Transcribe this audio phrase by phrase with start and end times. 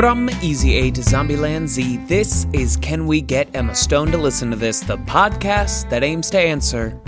[0.00, 4.48] From Easy A to Zombieland Z, this is Can We Get Emma Stone to Listen
[4.48, 6.98] to This, the podcast that aims to answer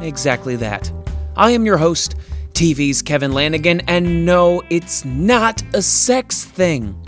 [0.00, 0.90] exactly that.
[1.36, 2.16] I am your host,
[2.54, 7.00] TV's Kevin Lanigan, and no, it's not a sex thing.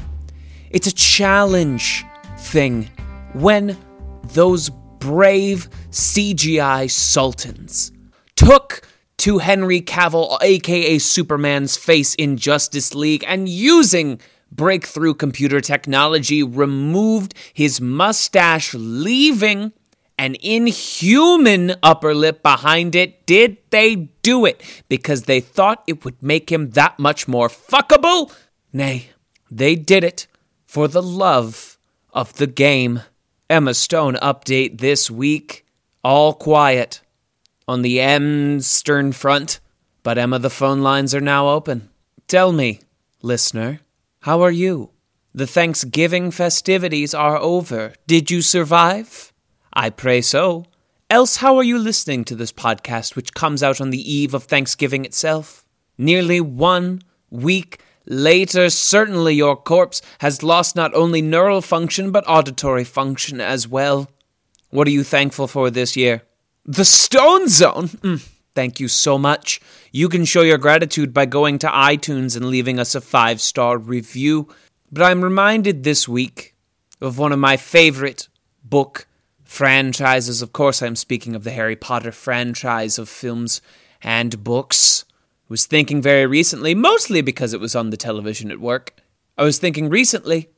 [0.71, 2.05] It's a challenge
[2.39, 2.89] thing
[3.33, 3.77] when
[4.35, 4.71] those
[5.01, 7.91] brave CGI sultans
[8.37, 14.21] took to Henry Cavill, aka Superman's face in Justice League, and using
[14.55, 19.73] breakthrough computer technology, removed his mustache, leaving
[20.19, 23.27] an inhuman upper lip behind it.
[23.27, 28.33] Did they do it because they thought it would make him that much more fuckable?
[28.73, 29.09] Nay,
[29.51, 30.27] they did it
[30.67, 31.79] for the love
[32.13, 33.03] of the game.
[33.51, 35.67] Emma Stone update this week.
[36.05, 37.01] All quiet
[37.69, 39.61] on the M Stern front,
[40.03, 41.91] but Emma, the phone lines are now open.
[42.27, 42.81] Tell me,
[43.23, 43.81] listener,
[44.23, 44.91] how are you?
[45.35, 47.95] The Thanksgiving festivities are over.
[48.07, 49.33] Did you survive?
[49.73, 50.67] I pray so.
[51.11, 54.45] Else, how are you listening to this podcast, which comes out on the eve of
[54.45, 55.65] Thanksgiving itself?
[55.99, 62.85] Nearly one week later, certainly your corpse has lost not only neural function, but auditory
[62.85, 64.09] function as well.
[64.71, 66.23] What are you thankful for this year?
[66.65, 67.89] The Stone Zone?
[67.89, 69.61] Mm, thank you so much.
[69.91, 73.79] You can show your gratitude by going to iTunes and leaving us a five star
[73.79, 74.49] review.
[74.91, 76.55] But I'm reminded this week
[77.01, 78.29] of one of my favorite
[78.65, 79.07] book
[79.45, 80.43] franchises.
[80.43, 83.61] Of course, I'm speaking of the Harry Potter franchise of films
[84.03, 85.05] and books.
[85.09, 88.95] I was thinking very recently, mostly because it was on the television at work.
[89.37, 90.49] I was thinking recently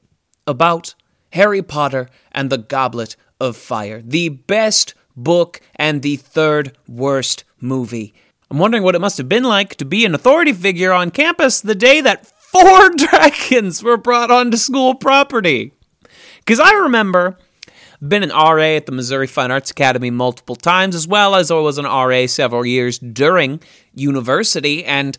[0.46, 0.94] about
[1.32, 8.14] Harry Potter and the Goblet of Fire, the best book, and the third worst movie.
[8.50, 11.60] I'm wondering what it must have been like to be an authority figure on campus
[11.60, 15.72] the day that four dragons were brought onto school property.
[16.38, 17.38] Because I remember
[18.08, 21.54] been an RA at the Missouri Fine Arts Academy multiple times, as well as I
[21.54, 23.60] was an RA several years during
[23.94, 24.84] university.
[24.84, 25.16] And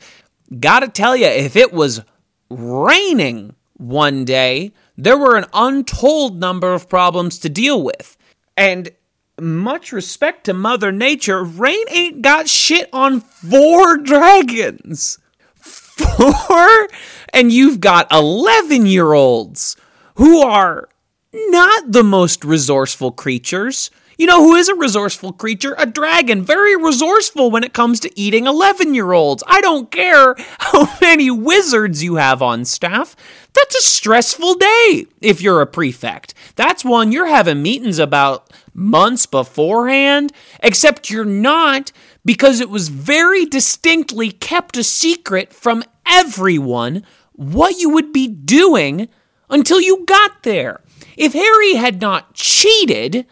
[0.59, 2.01] gotta tell you, if it was
[2.49, 8.17] raining one day, there were an untold number of problems to deal with.
[8.55, 8.91] And
[9.39, 15.19] much respect to Mother Nature, Rain ain't got shit on four dragons.
[15.55, 16.87] Four?
[17.33, 19.75] And you've got 11 year olds
[20.15, 20.89] who are
[21.33, 23.91] not the most resourceful creatures.
[24.17, 25.75] You know who is a resourceful creature?
[25.77, 26.41] A dragon.
[26.41, 29.43] Very resourceful when it comes to eating 11 year olds.
[29.45, 33.15] I don't care how many wizards you have on staff.
[33.55, 36.33] That's a stressful day if you're a prefect.
[36.55, 41.93] That's one you're having meetings about months beforehand, except you're not
[42.25, 49.07] because it was very distinctly kept a secret from everyone what you would be doing
[49.49, 50.81] until you got there.
[51.15, 53.25] If Harry had not cheated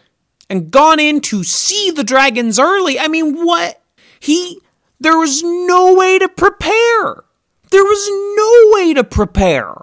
[0.48, 3.82] and gone in to see the dragons early, I mean, what?
[4.20, 4.60] He.
[5.00, 7.24] There was no way to prepare.
[7.70, 9.74] There was no way to prepare.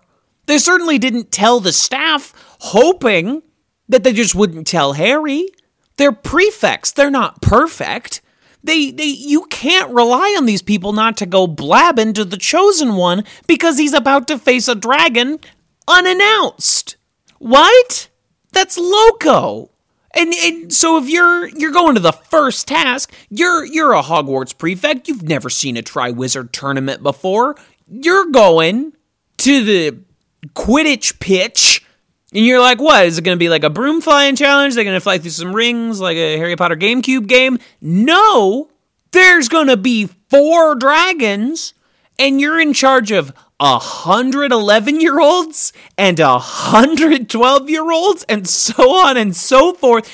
[0.51, 3.41] They certainly didn't tell the staff, hoping
[3.87, 5.47] that they just wouldn't tell Harry.
[5.95, 6.91] They're prefects.
[6.91, 8.19] They're not perfect.
[8.61, 12.97] They, they, you can't rely on these people not to go blabbing to the chosen
[12.97, 15.39] one because he's about to face a dragon
[15.87, 16.97] unannounced.
[17.39, 18.09] What?
[18.51, 19.71] That's loco.
[20.13, 24.57] And, and so if you're you're going to the first task, you're you're a Hogwarts
[24.57, 25.07] prefect.
[25.07, 27.55] You've never seen a Triwizard tournament before.
[27.87, 28.91] You're going
[29.37, 30.10] to the
[30.47, 31.85] Quidditch pitch
[32.33, 33.05] and you're like, what?
[33.05, 34.75] Is it going to be like a broom flying challenge?
[34.75, 37.59] They're going to fly through some rings like a Harry Potter GameCube game?
[37.81, 38.69] No!
[39.11, 41.73] There's going to be four dragons,
[42.17, 47.91] and you're in charge of a hundred eleven year olds and a hundred twelve year
[47.91, 50.09] olds, and so on and so forth.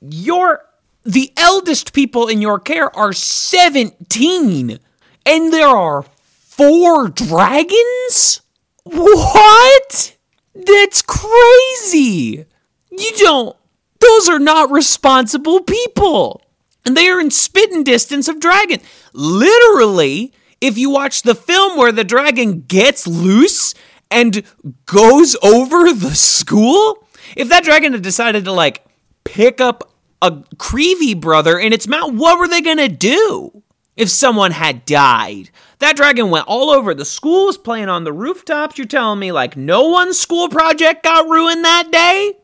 [0.00, 0.64] You're
[1.02, 4.78] the eldest people in your care are 17,
[5.26, 8.42] and there are four dragons?
[8.90, 10.16] What?
[10.54, 12.46] That's crazy.
[12.90, 13.56] You don't.
[14.00, 16.42] Those are not responsible people.
[16.86, 18.80] And they are in spitting distance of dragon.
[19.12, 23.74] Literally, if you watch the film where the dragon gets loose
[24.10, 24.42] and
[24.86, 27.06] goes over the school,
[27.36, 28.84] if that dragon had decided to like
[29.24, 29.92] pick up
[30.22, 33.62] a Creevey brother in its mouth, what were they gonna do
[33.96, 35.50] if someone had died?
[35.78, 38.78] That dragon went all over the schools, playing on the rooftops.
[38.78, 42.34] You're telling me, like, no one's school project got ruined that day?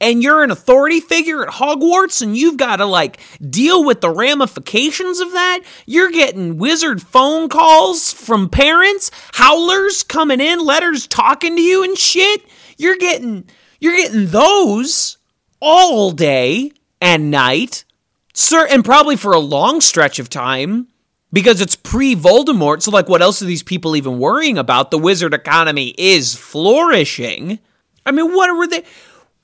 [0.00, 4.08] And you're an authority figure at Hogwarts and you've got to, like, deal with the
[4.08, 5.60] ramifications of that?
[5.84, 11.98] You're getting wizard phone calls from parents, howlers coming in, letters talking to you and
[11.98, 12.42] shit?
[12.78, 13.44] You're getting
[13.78, 15.18] you're getting those
[15.60, 17.84] all day and night,
[18.32, 20.88] sir, and probably for a long stretch of time
[21.32, 22.82] because it's pre Voldemort.
[22.82, 24.90] So, like, what else are these people even worrying about?
[24.90, 27.58] The wizard economy is flourishing.
[28.04, 28.84] I mean, what were they?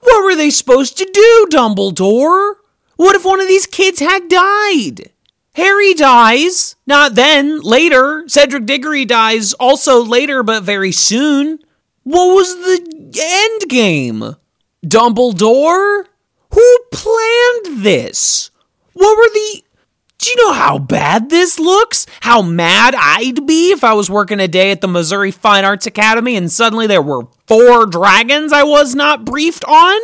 [0.00, 2.54] What were they supposed to do, Dumbledore?
[2.96, 5.10] What if one of these kids had died?
[5.54, 6.76] Harry dies.
[6.86, 8.24] Not then, later.
[8.26, 11.58] Cedric Diggory dies also later, but very soon.
[12.02, 14.36] What was the end game?
[14.84, 16.04] Dumbledore?
[16.50, 18.50] Who planned this?
[18.92, 19.62] What were the.
[20.18, 22.06] Do you know how bad this looks?
[22.20, 25.86] How mad I'd be if I was working a day at the Missouri Fine Arts
[25.86, 30.00] Academy and suddenly there were four dragons I was not briefed on?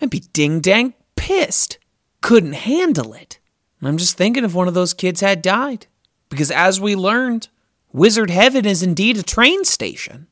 [0.00, 1.78] I'd be ding dang pissed.
[2.20, 3.38] Couldn't handle it.
[3.82, 5.86] I'm just thinking if one of those kids had died.
[6.28, 7.48] Because as we learned,
[7.92, 10.26] Wizard Heaven is indeed a train station.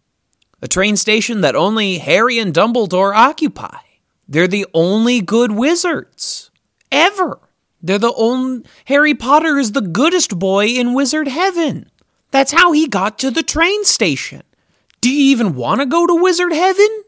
[0.60, 3.78] A train station that only Harry and Dumbledore occupy.
[4.28, 6.50] They're the only good wizards
[6.90, 7.38] ever.
[7.84, 8.64] They're the only.
[8.86, 11.90] Harry Potter is the goodest boy in Wizard Heaven.
[12.30, 14.42] That's how he got to the train station.
[15.02, 17.04] Do you even want to go to Wizard Heaven?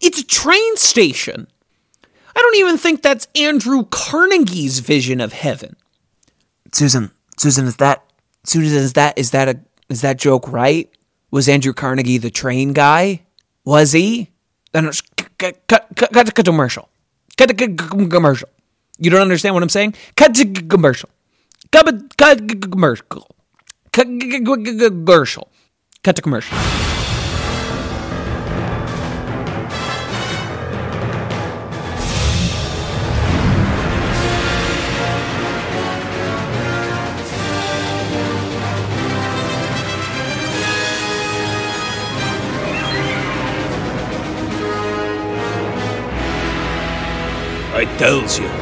[0.00, 1.48] It's a train station.
[2.36, 5.74] I don't even think that's Andrew Carnegie's vision of heaven.
[6.72, 8.04] Susan, Susan, is that
[8.44, 8.78] Susan?
[8.78, 10.88] Is that is that a is that joke right?
[11.32, 13.22] Was Andrew Carnegie the train guy?
[13.64, 14.30] Was he?
[14.70, 16.88] Then cut, cut, cut, cut to commercial.
[17.36, 18.48] Cut to commercial.
[19.02, 19.96] You don't understand what I'm saying?
[20.16, 21.10] Cut to commercial.
[21.72, 23.34] Cut, cut commercial.
[23.90, 25.48] Cut commercial.
[26.04, 26.56] Cut to commercial.
[47.74, 48.61] I tells you,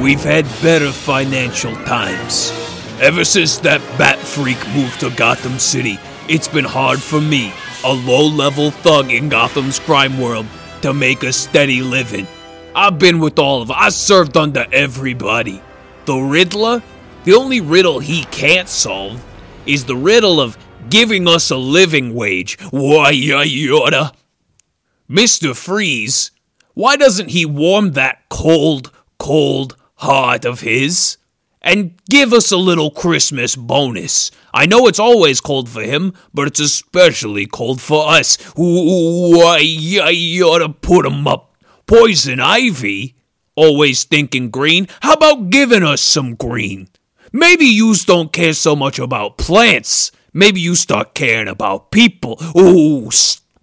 [0.00, 2.52] we've had better financial times.
[3.00, 5.98] Ever since that bat freak moved to Gotham City,
[6.28, 7.52] it's been hard for me,
[7.84, 10.46] a low-level thug in Gotham's crime world,
[10.82, 12.26] to make a steady living.
[12.74, 15.62] I've been with all of I served under everybody.
[16.04, 16.82] The Riddler,
[17.24, 19.24] the only riddle he can't solve
[19.64, 20.58] is the riddle of
[20.90, 22.58] giving us a living wage.
[22.70, 24.14] Why, yoda.
[25.10, 25.56] Mr.
[25.56, 26.30] Freeze,
[26.74, 31.16] why doesn't he warm that cold, cold heart of his
[31.62, 34.30] and give us a little Christmas bonus?
[34.54, 38.36] I know it's always cold for him, but it's especially cold for us.
[38.56, 41.54] Why, you ought to put him up.
[41.86, 43.14] Poison Ivy?
[43.54, 44.88] Always thinking green.
[45.00, 46.88] How about giving us some green?
[47.32, 50.12] Maybe you don't care so much about plants.
[50.32, 52.40] Maybe you start caring about people.
[52.56, 53.10] Ooh,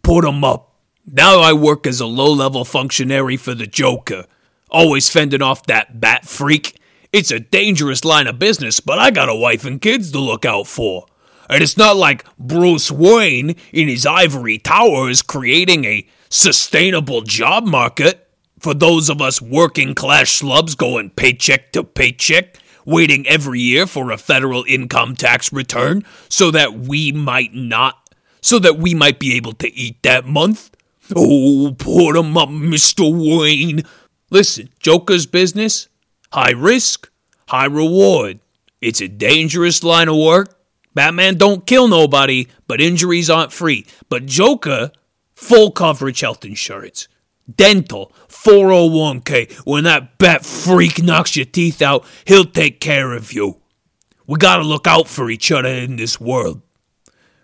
[0.01, 0.75] put 'em up.
[1.05, 4.25] Now I work as a low level functionary for the Joker,
[4.73, 6.79] always fending off that bat freak.
[7.13, 10.45] It's a dangerous line of business, but I got a wife and kids to look
[10.45, 11.05] out for.
[11.49, 17.65] And it's not like Bruce Wayne in his ivory tower is creating a sustainable job
[17.65, 18.27] market
[18.59, 24.09] for those of us working class slubs going paycheck to paycheck, waiting every year for
[24.09, 28.09] a federal income tax return so that we might not,
[28.41, 30.71] so that we might be able to eat that month.
[31.13, 33.03] Oh, put 'em up, Mr.
[33.11, 33.83] Wayne.
[34.33, 35.89] Listen, Joker's business,
[36.31, 37.11] high risk,
[37.49, 38.39] high reward.
[38.81, 40.59] It's a dangerous line of work.
[40.95, 43.85] Batman don't kill nobody, but injuries aren't free.
[44.09, 44.91] But Joker,
[45.35, 47.07] full coverage health insurance.
[47.55, 49.53] Dental, 401k.
[49.67, 53.61] When that bat freak knocks your teeth out, he'll take care of you.
[54.25, 56.63] We gotta look out for each other in this world.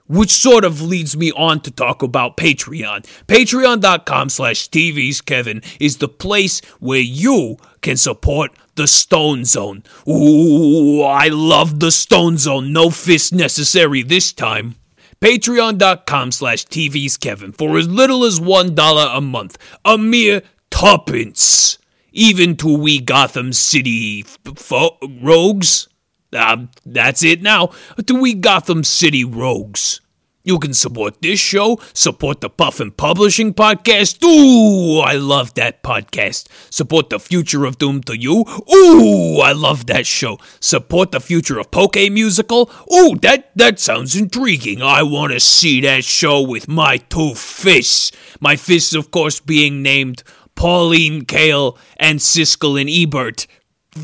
[0.10, 3.06] Which sort of leads me on to talk about Patreon.
[3.28, 9.84] Patreon.com slash TV's Kevin is the place where you can support the Stone Zone.
[10.08, 12.74] Ooh, I love the Stone Zone.
[12.74, 14.76] No fist necessary this time.
[15.22, 19.60] Patreon.com slash TV's Kevin for as little as $1 a month.
[19.86, 21.78] A mere tuppence.
[22.12, 25.88] Even to we Gotham City fo- rogues.
[26.34, 27.72] Uh, that's it now.
[28.06, 30.02] To we Gotham City rogues.
[30.50, 34.24] You can support this show, support the Puffin Publishing Podcast.
[34.24, 36.48] Ooh, I love that podcast.
[36.74, 38.46] Support the future of Doom to You.
[38.74, 40.40] Ooh, I love that show.
[40.62, 42.72] Support the future of Poke Musical.
[42.92, 44.82] Ooh, that, that sounds intriguing.
[44.82, 48.12] I want to see that show with my two fists.
[48.40, 50.24] My fists, of course, being named
[50.56, 53.46] Pauline Kael and Siskel and Ebert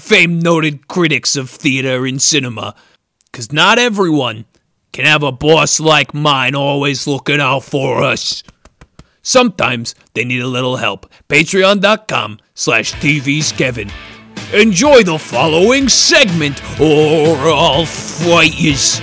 [0.02, 2.76] famed noted critics of theater and cinema.
[3.32, 4.46] Because not everyone
[4.92, 8.44] can have a boss like mine always looking out for us.
[9.22, 11.12] Sometimes they need a little help.
[11.28, 13.92] Patreon.com slash TVsKevin.
[14.54, 19.02] Enjoy the following segment, or I'll fight yous.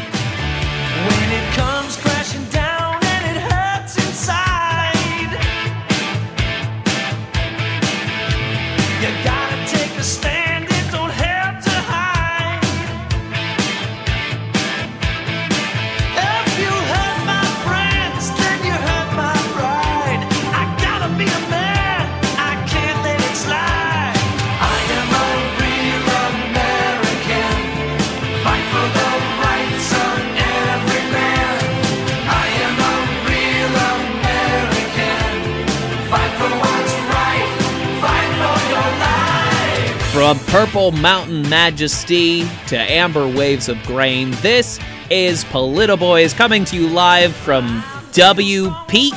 [40.22, 44.78] From purple mountain majesty to amber waves of grain, this
[45.10, 49.16] is Polito Boys coming to you live from WPEE.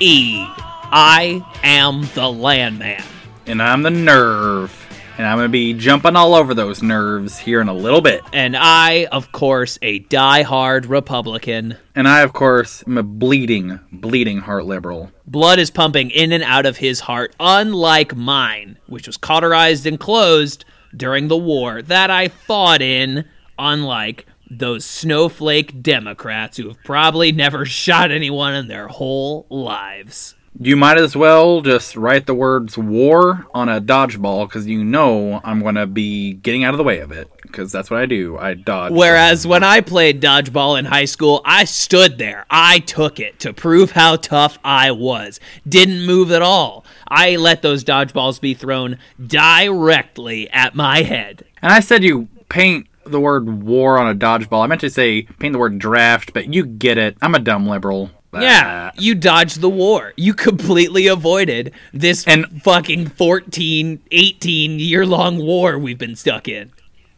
[0.00, 3.04] I am the landman.
[3.44, 4.83] and I'm the nerve.
[5.16, 8.22] And I'm going to be jumping all over those nerves here in a little bit.
[8.32, 11.76] And I, of course, a die-hard Republican.
[11.94, 15.12] And I, of course, am a bleeding, bleeding heart liberal.
[15.24, 20.00] Blood is pumping in and out of his heart, unlike mine, which was cauterized and
[20.00, 20.64] closed
[20.96, 23.24] during the war that I fought in,
[23.56, 30.34] unlike those snowflake Democrats who have probably never shot anyone in their whole lives.
[30.58, 35.40] You might as well just write the words war on a dodgeball because you know
[35.42, 38.06] I'm going to be getting out of the way of it because that's what I
[38.06, 38.38] do.
[38.38, 38.92] I dodge.
[38.92, 42.46] Whereas when I played dodgeball in high school, I stood there.
[42.50, 45.40] I took it to prove how tough I was.
[45.68, 46.84] Didn't move at all.
[47.08, 51.44] I let those dodgeballs be thrown directly at my head.
[51.62, 54.62] And I said you paint the word war on a dodgeball.
[54.62, 57.16] I meant to say paint the word draft, but you get it.
[57.20, 58.10] I'm a dumb liberal.
[58.42, 58.96] Yeah, Ah.
[58.98, 60.12] you dodged the war.
[60.16, 66.70] You completely avoided this And- fucking 14, 18 year long war we've been stuck in.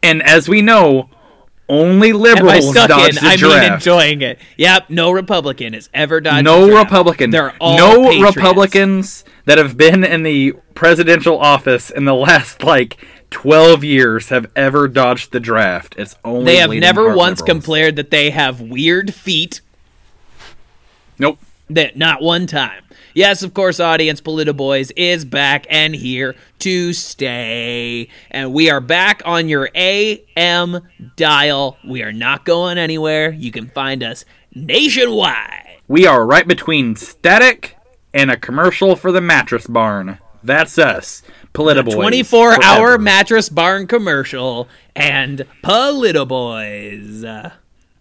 [0.03, 1.09] And as we know,
[1.69, 4.39] only liberals stuck dodge in, the I mean enjoying it.
[4.57, 6.85] Yep, no Republican has ever dodged no the draft.
[6.85, 7.29] Republican.
[7.31, 8.35] They're all no patriots.
[8.37, 12.97] Republicans that have been in the presidential office in the last like
[13.29, 15.93] twelve years have ever dodged the draft.
[15.97, 17.63] It's only They have never once liberals.
[17.63, 19.59] compared that they have weird feet.
[21.19, 21.39] Nope.
[21.69, 22.83] That not one time.
[23.13, 28.07] Yes, of course, audience, Polito Boys is back and here to stay.
[28.31, 31.77] And we are back on your AM dial.
[31.85, 33.31] We are not going anywhere.
[33.31, 35.79] You can find us nationwide.
[35.89, 37.75] We are right between static
[38.13, 40.19] and a commercial for the mattress barn.
[40.43, 41.23] That's us.
[41.53, 41.95] Polito boys.
[41.95, 47.23] 24 hour mattress barn commercial and Polito Boys.
[47.23, 47.51] Uh,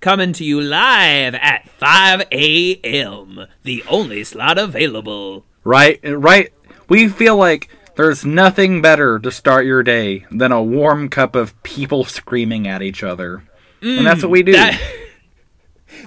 [0.00, 3.46] Coming to you live at 5 a.m.
[3.64, 5.44] The only slot available.
[5.64, 6.52] Right, right.
[6.88, 11.60] We feel like there's nothing better to start your day than a warm cup of
[11.62, 13.42] people screaming at each other.
[13.82, 14.52] and that's what we do.
[14.52, 14.80] Mm, That,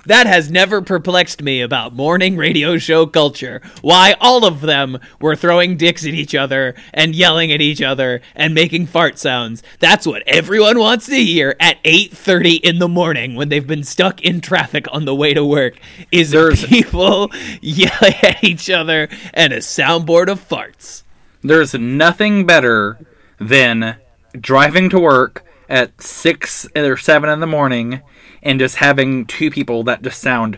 [0.05, 3.61] that has never perplexed me about morning radio show culture.
[3.81, 8.21] Why all of them were throwing dicks at each other and yelling at each other
[8.35, 9.63] and making fart sounds.
[9.79, 14.21] That's what everyone wants to hear at 8:30 in the morning when they've been stuck
[14.21, 15.75] in traffic on the way to work.
[16.11, 17.31] Is There's- people
[17.61, 21.03] yelling at each other and a soundboard of farts.
[21.41, 22.97] There's nothing better
[23.39, 23.95] than
[24.39, 28.01] driving to work at six or seven in the morning
[28.41, 30.57] and just having two people that just sound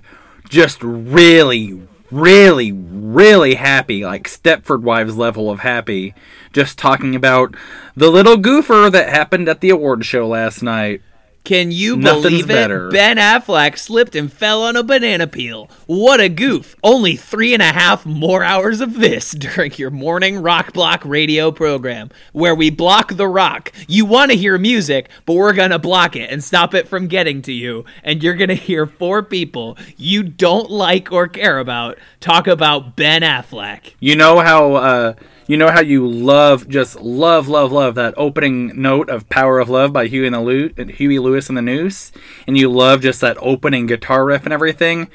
[0.49, 6.13] just really, really, really happy, like Stepford Wives level of happy,
[6.53, 7.55] just talking about
[7.95, 11.01] the little goofer that happened at the award show last night.
[11.43, 12.47] Can you Nothing's believe it?
[12.53, 12.89] better.
[12.91, 15.69] Ben Affleck slipped and fell on a banana peel.
[15.87, 16.75] What a goof.
[16.83, 21.51] Only three and a half more hours of this during your morning rock block radio
[21.51, 23.71] program, where we block the rock.
[23.87, 27.07] You want to hear music, but we're going to block it and stop it from
[27.07, 27.85] getting to you.
[28.03, 32.95] And you're going to hear four people you don't like or care about talk about
[32.95, 33.93] Ben Affleck.
[33.99, 35.13] You know how uh
[35.51, 39.67] you know how you love just love love love that opening note of Power of
[39.67, 42.13] Love by Huey and the Lu- Huey Lewis and the News
[42.47, 45.09] and you love just that opening guitar riff and everything.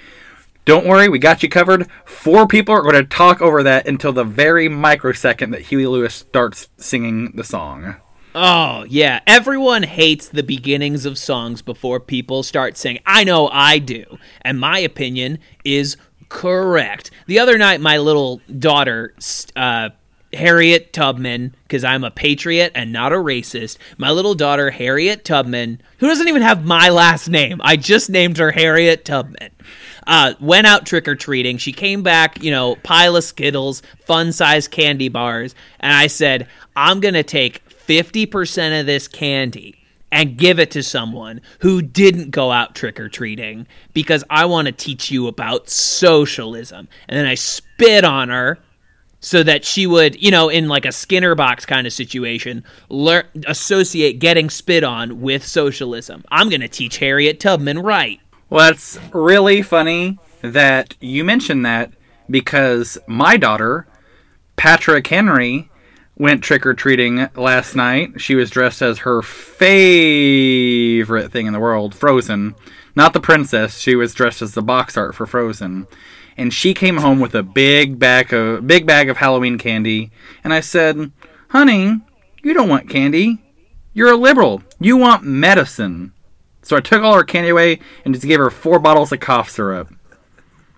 [0.66, 1.88] Don't worry, we got you covered.
[2.04, 6.14] Four people are going to talk over that until the very microsecond that Huey Lewis
[6.14, 7.96] starts singing the song.
[8.34, 9.20] Oh, yeah.
[9.26, 13.00] Everyone hates the beginnings of songs before people start singing.
[13.06, 14.18] I know I do.
[14.42, 15.96] And my opinion is
[16.28, 17.10] correct.
[17.26, 19.14] The other night, my little daughter,
[19.54, 19.90] uh,
[20.32, 25.80] Harriet Tubman, because I'm a patriot and not a racist, my little daughter, Harriet Tubman,
[25.98, 29.50] who doesn't even have my last name, I just named her Harriet Tubman.
[30.06, 31.58] Uh, went out trick or treating.
[31.58, 36.48] She came back, you know, pile of Skittles, fun size candy bars, and I said,
[36.76, 39.76] I'm gonna take fifty percent of this candy
[40.12, 44.66] and give it to someone who didn't go out trick or treating because I want
[44.66, 46.88] to teach you about socialism.
[47.08, 48.58] And then I spit on her
[49.26, 53.24] so that she would, you know, in like a Skinner box kind of situation, learn
[53.48, 56.22] associate getting spit on with socialism.
[56.30, 58.20] I'm going to teach Harriet Tubman right.
[58.50, 61.92] Well, that's really funny that you mentioned that
[62.30, 63.88] because my daughter,
[64.54, 65.70] Patrick Henry,
[66.16, 68.20] went trick or treating last night.
[68.20, 69.72] She was dressed as her favorite
[71.32, 72.54] thing in the world, Frozen.
[72.94, 73.78] Not the princess.
[73.78, 75.88] She was dressed as the box art for Frozen.
[76.36, 80.10] And she came home with a big bag of big bag of Halloween candy.
[80.44, 81.12] And I said,
[81.48, 82.00] "Honey,
[82.42, 83.42] you don't want candy.
[83.94, 84.62] You're a liberal.
[84.78, 86.12] You want medicine."
[86.62, 89.48] So I took all her candy away and just gave her four bottles of cough
[89.48, 89.88] syrup.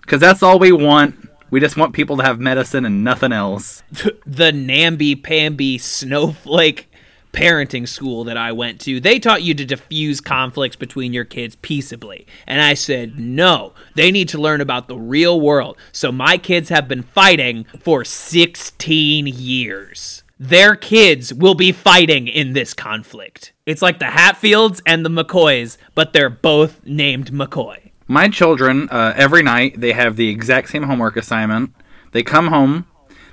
[0.01, 1.15] Because that's all we want.
[1.51, 3.81] We just want people to have medicine and nothing else.
[4.25, 6.88] the namby-pamby snowflake
[7.31, 11.55] parenting school that I went to, they taught you to diffuse conflicts between your kids
[11.57, 12.25] peaceably.
[12.47, 15.77] And I said, no, they need to learn about the real world.
[15.91, 20.23] So my kids have been fighting for 16 years.
[20.39, 23.51] Their kids will be fighting in this conflict.
[23.65, 27.91] It's like the Hatfields and the McCoys, but they're both named McCoy.
[28.07, 31.75] My children, uh, every night, they have the exact same homework assignment.
[32.11, 32.87] They come home,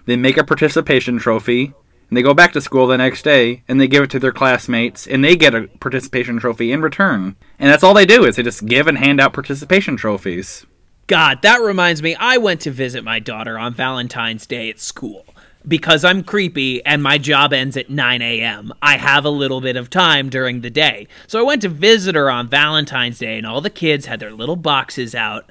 [0.04, 1.72] they make a participation trophy,
[2.08, 4.32] and they go back to school the next day and they give it to their
[4.32, 7.36] classmates and they get a participation trophy in return.
[7.58, 10.66] And that's all they do is they just give and hand out participation trophies.
[11.08, 15.24] God, that reminds me, I went to visit my daughter on Valentine's Day at school.
[15.66, 19.76] Because I'm creepy and my job ends at 9 a.m., I have a little bit
[19.76, 21.08] of time during the day.
[21.26, 24.32] So I went to visit her on Valentine's Day, and all the kids had their
[24.32, 25.50] little boxes out.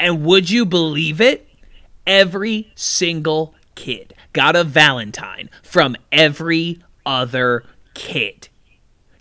[0.00, 1.48] And would you believe it?
[2.04, 8.48] Every single kid got a Valentine from every other kid.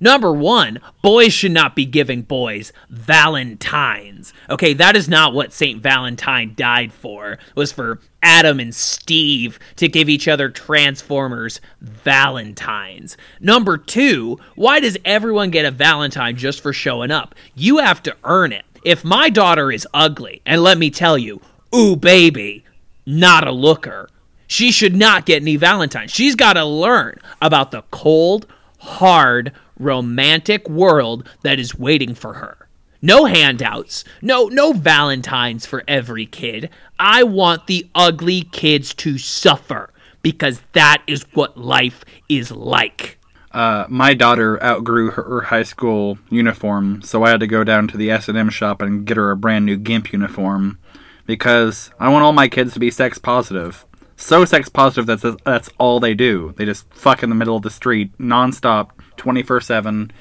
[0.03, 4.33] Number one, boys should not be giving boys Valentines.
[4.49, 5.81] Okay, that is not what St.
[5.81, 7.31] Valentine died for.
[7.31, 13.15] It was for Adam and Steve to give each other Transformers Valentines.
[13.39, 17.33] Number two, why does everyone get a Valentine just for showing up?
[17.55, 18.65] You have to earn it.
[18.83, 21.39] If my daughter is ugly, and let me tell you,
[21.73, 22.65] ooh, baby,
[23.05, 24.09] not a looker.
[24.53, 26.11] She should not get any Valentines.
[26.11, 28.45] She's got to learn about the cold,
[28.77, 32.67] hard, romantic world that is waiting for her.
[33.01, 34.03] No handouts.
[34.21, 36.69] No no Valentines for every kid.
[36.99, 43.17] I want the ugly kids to suffer because that is what life is like.
[43.53, 47.87] Uh, my daughter outgrew her, her high school uniform, so I had to go down
[47.87, 50.77] to the S&M shop and get her a brand new GIMP uniform
[51.25, 53.87] because I want all my kids to be sex positive.
[54.23, 56.53] So sex positive that's that's all they do.
[56.55, 60.11] They just fuck in the middle of the street nonstop, 24/7, and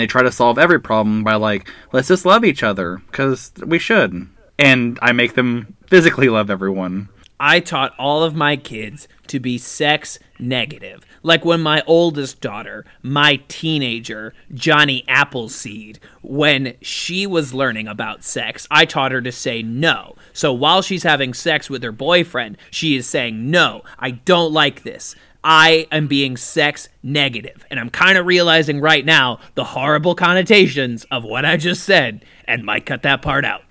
[0.00, 3.78] they try to solve every problem by like, let's just love each other cuz we
[3.78, 4.28] should.
[4.58, 7.08] And I make them physically love everyone.
[7.40, 11.06] I taught all of my kids to be sex negative.
[11.22, 18.66] Like when my oldest daughter, my teenager, Johnny Appleseed, when she was learning about sex,
[18.70, 20.16] I taught her to say no.
[20.32, 24.82] So while she's having sex with her boyfriend, she is saying, No, I don't like
[24.82, 25.14] this.
[25.42, 27.64] I am being sex negative.
[27.70, 32.24] And I'm kind of realizing right now the horrible connotations of what I just said
[32.44, 33.62] and might cut that part out.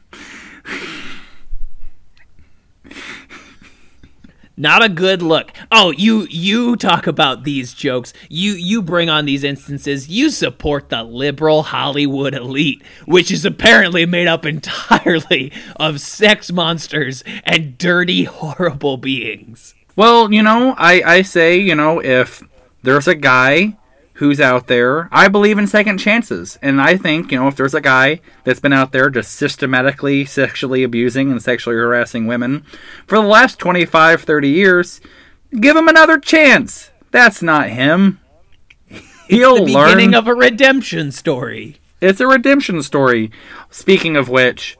[4.59, 5.53] Not a good look.
[5.71, 8.11] Oh, you you talk about these jokes.
[8.27, 10.09] You you bring on these instances.
[10.09, 17.23] You support the liberal Hollywood elite, which is apparently made up entirely of sex monsters
[17.45, 19.75] and dirty horrible beings.
[19.95, 22.43] Well, you know, I, I say, you know, if
[22.83, 23.77] there's a guy
[24.19, 26.59] who's out there, I believe in second chances.
[26.61, 30.25] And I think, you know, if there's a guy that's been out there just systematically
[30.25, 32.65] sexually abusing and sexually harassing women
[33.07, 34.99] for the last 25, 30 years,
[35.57, 36.91] give him another chance.
[37.11, 38.19] That's not him.
[39.29, 41.77] He'll The beginning of a redemption story.
[42.01, 43.31] It's a redemption story.
[43.69, 44.77] Speaking of which,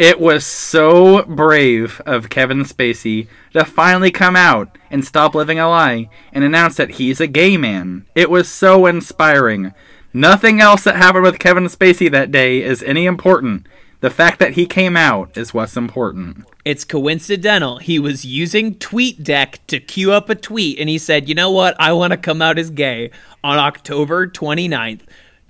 [0.00, 5.68] it was so brave of Kevin Spacey to finally come out and stop living a
[5.68, 8.06] lie and announce that he's a gay man.
[8.14, 9.74] It was so inspiring.
[10.14, 13.66] Nothing else that happened with Kevin Spacey that day is any important.
[14.00, 16.46] The fact that he came out is what's important.
[16.64, 17.76] It's coincidental.
[17.76, 21.76] He was using TweetDeck to queue up a tweet, and he said, You know what?
[21.78, 23.10] I want to come out as gay
[23.44, 25.02] on October 29th,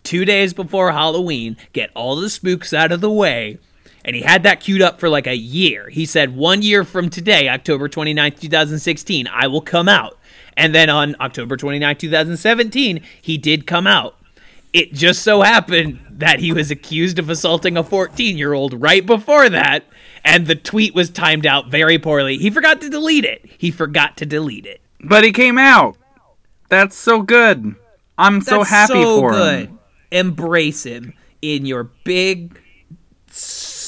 [0.02, 3.60] two days before Halloween, get all the spooks out of the way.
[4.04, 5.88] And he had that queued up for like a year.
[5.88, 10.18] He said, one year from today, October 29th, 2016, I will come out.
[10.56, 14.16] And then on October 29th, 2017, he did come out.
[14.72, 19.04] It just so happened that he was accused of assaulting a 14 year old right
[19.04, 19.84] before that,
[20.24, 22.38] and the tweet was timed out very poorly.
[22.38, 23.44] He forgot to delete it.
[23.58, 24.80] He forgot to delete it.
[25.02, 25.96] But he came out.
[26.68, 27.74] That's so good.
[28.16, 29.68] I'm so That's happy so for good.
[29.68, 29.78] him.
[30.12, 32.60] Embrace him in your big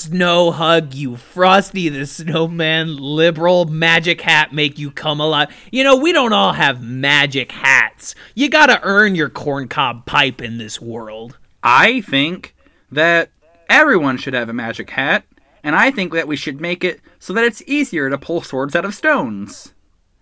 [0.03, 5.55] snow hug, you Frosty the Snowman liberal magic hat make you come alive.
[5.71, 8.17] You know, we don't all have magic hats.
[8.35, 11.39] You gotta earn your corncob pipe in this world.
[11.63, 12.57] I think
[12.91, 13.31] that
[13.69, 15.25] everyone should have a magic hat,
[15.63, 18.75] and I think that we should make it so that it's easier to pull swords
[18.75, 19.73] out of stones.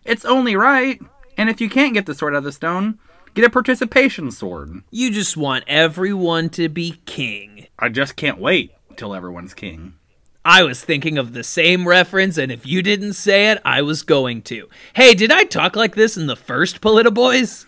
[0.04, 1.00] It's only right.
[1.38, 2.98] And if you can't get the sword out of the stone,
[3.32, 4.82] get a participation sword.
[4.90, 7.66] You just want everyone to be king.
[7.78, 9.78] I just can't wait till everyone's king.
[9.78, 9.88] Mm-hmm.
[10.44, 14.02] I was thinking of the same reference, and if you didn't say it, I was
[14.02, 14.68] going to.
[14.94, 17.66] Hey, did I talk like this in the first Polita Boys?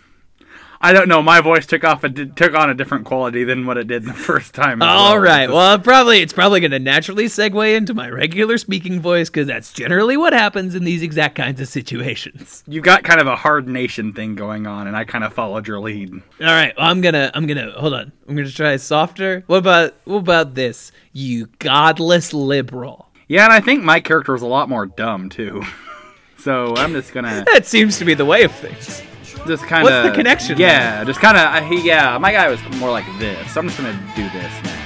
[0.83, 1.21] I don't know.
[1.21, 4.11] My voice took off a took on a different quality than what it did the
[4.29, 4.81] first time.
[4.81, 5.17] All well.
[5.21, 5.49] right.
[5.49, 9.71] Well, probably it's probably going to naturally segue into my regular speaking voice because that's
[9.71, 12.65] generally what happens in these exact kinds of situations.
[12.67, 15.69] You've got kind of a hard nation thing going on, and I kind of followed
[15.69, 16.11] your lead.
[16.11, 16.73] All right.
[16.75, 18.11] Well, I'm gonna I'm gonna hold on.
[18.27, 19.45] I'm gonna try softer.
[19.47, 20.91] What about what about this?
[21.13, 23.07] You godless liberal.
[23.29, 25.63] Yeah, and I think my character was a lot more dumb too.
[26.37, 29.01] so I'm just gonna That seems to be the way of things.
[29.47, 29.91] Just kind of.
[29.93, 31.69] What's the connection Yeah, just kind of.
[31.69, 33.53] He, yeah, my guy was more like this.
[33.53, 34.79] So I'm just gonna do this now.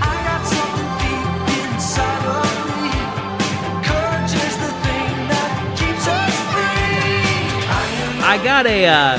[0.00, 2.44] I got something deep inside of
[2.82, 2.90] me.
[3.84, 7.68] Courage is the thing that keeps us free.
[7.70, 9.18] I am I got a uh,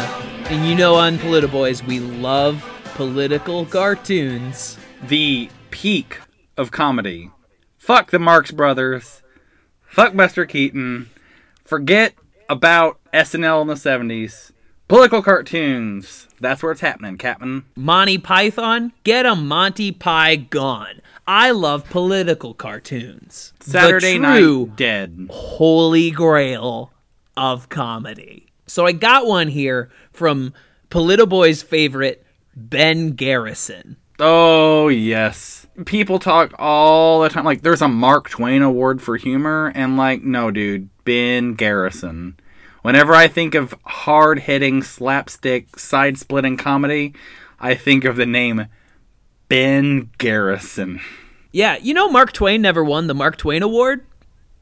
[0.50, 2.64] and you know on Polita Boys we love
[2.96, 4.78] political cartoons.
[5.08, 6.20] The peak
[6.58, 7.32] of comedy.
[7.78, 9.22] Fuck the Marx Brothers.
[9.88, 11.10] Fuck Buster Keaton.
[11.64, 12.14] Forget
[12.50, 14.52] about SNL in the 70s.
[14.88, 16.28] Political cartoons.
[16.42, 17.64] That's where it's happening, Captain.
[17.76, 21.02] Monty Python, get a Monty Pie gone.
[21.28, 23.54] I love political cartoons.
[23.60, 25.28] Saturday the true Night Dead.
[25.30, 26.92] holy grail
[27.38, 28.48] of comedy.
[28.66, 30.54] So I got one here from
[30.90, 33.98] Polita Boy's favorite, Ben Garrison.
[34.20, 35.68] Oh, yes.
[35.86, 37.46] People talk all the time.
[37.46, 40.90] Like, there's a Mark Twain Award for humor, and, like, no, dude.
[41.10, 42.38] Ben Garrison.
[42.84, 47.16] Whenever I think of hard hitting, slapstick, side splitting comedy,
[47.60, 48.68] I think of the name
[49.48, 51.02] Ben Garrison.
[51.52, 54.06] Yeah, you know Mark Twain never won the Mark Twain Award?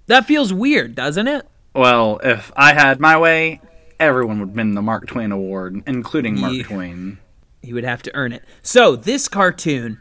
[0.06, 1.46] That feels weird, doesn't it?
[1.76, 3.60] Well, if I had my way,
[4.00, 6.64] everyone would win the Mark Twain Award, including Mark Yeah.
[6.64, 7.18] Twain.
[7.62, 8.46] He would have to earn it.
[8.64, 10.00] So, this cartoon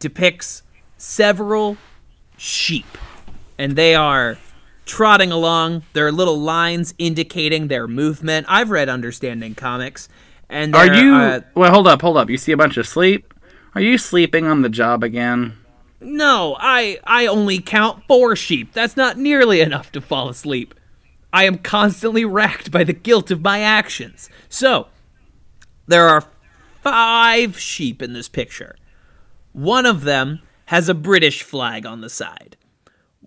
[0.00, 0.64] depicts
[0.96, 1.76] several
[2.36, 2.98] sheep,
[3.56, 4.38] and they are
[4.86, 5.82] trotting along.
[5.92, 8.46] There are little lines indicating their movement.
[8.48, 10.08] I've read Understanding Comics,
[10.48, 11.14] and Are you.
[11.14, 12.30] uh, well, hold up, hold up.
[12.30, 13.34] You see a bunch of sleep?
[13.74, 15.58] Are you sleeping on the job again?
[16.00, 18.72] no, I I only count four sheep.
[18.72, 20.74] That's not nearly enough to fall asleep.
[21.32, 24.30] I am constantly racked by the guilt of my actions.
[24.48, 24.86] So,
[25.86, 26.24] there are
[26.82, 28.76] five sheep in this picture.
[29.52, 32.56] One of them has a British flag on the side.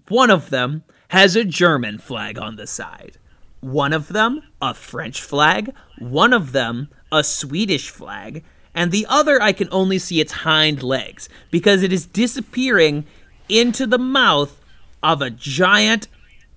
[0.08, 3.17] One of them has a German flag on the side.
[3.62, 5.74] One of them a French flag.
[5.98, 8.43] One of them a Swedish flag.
[8.74, 13.06] And the other, I can only see its hind legs because it is disappearing
[13.50, 14.62] into the mouth
[15.02, 16.08] of a giant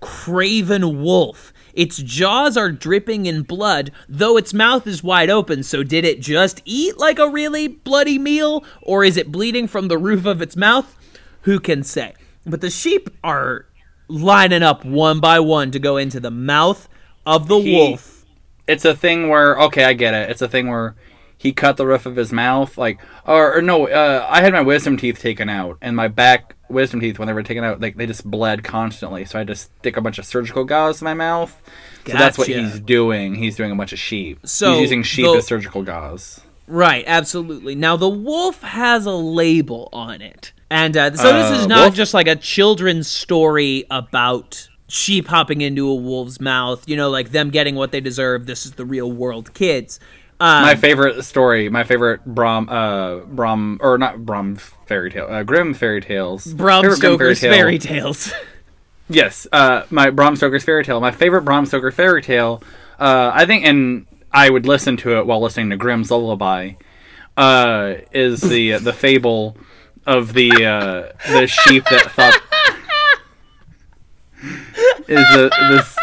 [0.00, 1.52] craven wolf.
[1.72, 5.62] Its jaws are dripping in blood, though its mouth is wide open.
[5.62, 9.88] So, did it just eat like a really bloody meal, or is it bleeding from
[9.88, 10.94] the roof of its mouth?
[11.42, 12.14] Who can say?
[12.44, 13.66] But the sheep are
[14.08, 16.88] lining up one by one to go into the mouth
[17.26, 18.24] of the He- wolf.
[18.66, 20.30] It's a thing where okay, I get it.
[20.30, 20.94] It's a thing where
[21.36, 24.60] he cut the roof of his mouth, like or, or no, uh, I had my
[24.62, 27.96] wisdom teeth taken out, and my back wisdom teeth when they were taken out, like
[27.96, 29.24] they just bled constantly.
[29.24, 31.60] So I had to stick a bunch of surgical gauze in my mouth.
[32.06, 33.34] So that's what he's doing.
[33.34, 34.38] He's doing a bunch of sheep.
[34.44, 36.40] So he's using sheep the- as surgical gauze.
[36.68, 37.74] Right, absolutely.
[37.74, 41.80] Now the wolf has a label on it, and uh, so this is Uh, not
[41.82, 41.94] wolf?
[41.94, 46.88] just like a children's story about sheep hopping into a wolf's mouth.
[46.88, 48.46] You know, like them getting what they deserve.
[48.46, 50.00] This is the real world, kids.
[50.40, 55.44] Um, my favorite story, my favorite Brom, uh, Brom, or not Brom fairy tale, uh,
[55.44, 56.52] Grimm fairy tales.
[56.52, 57.52] Bram Grimm Stoker's tale.
[57.52, 58.32] fairy tales.
[59.08, 60.98] Yes, uh, my Bram Stoker's fairy tale.
[60.98, 62.62] My favorite Bram Stoker fairy tale.
[62.98, 66.72] Uh, I think, and I would listen to it while listening to Grimm's lullaby.
[67.36, 69.56] Uh, is the the fable
[70.06, 72.40] of the uh, the sheep that thought
[75.08, 75.96] is the this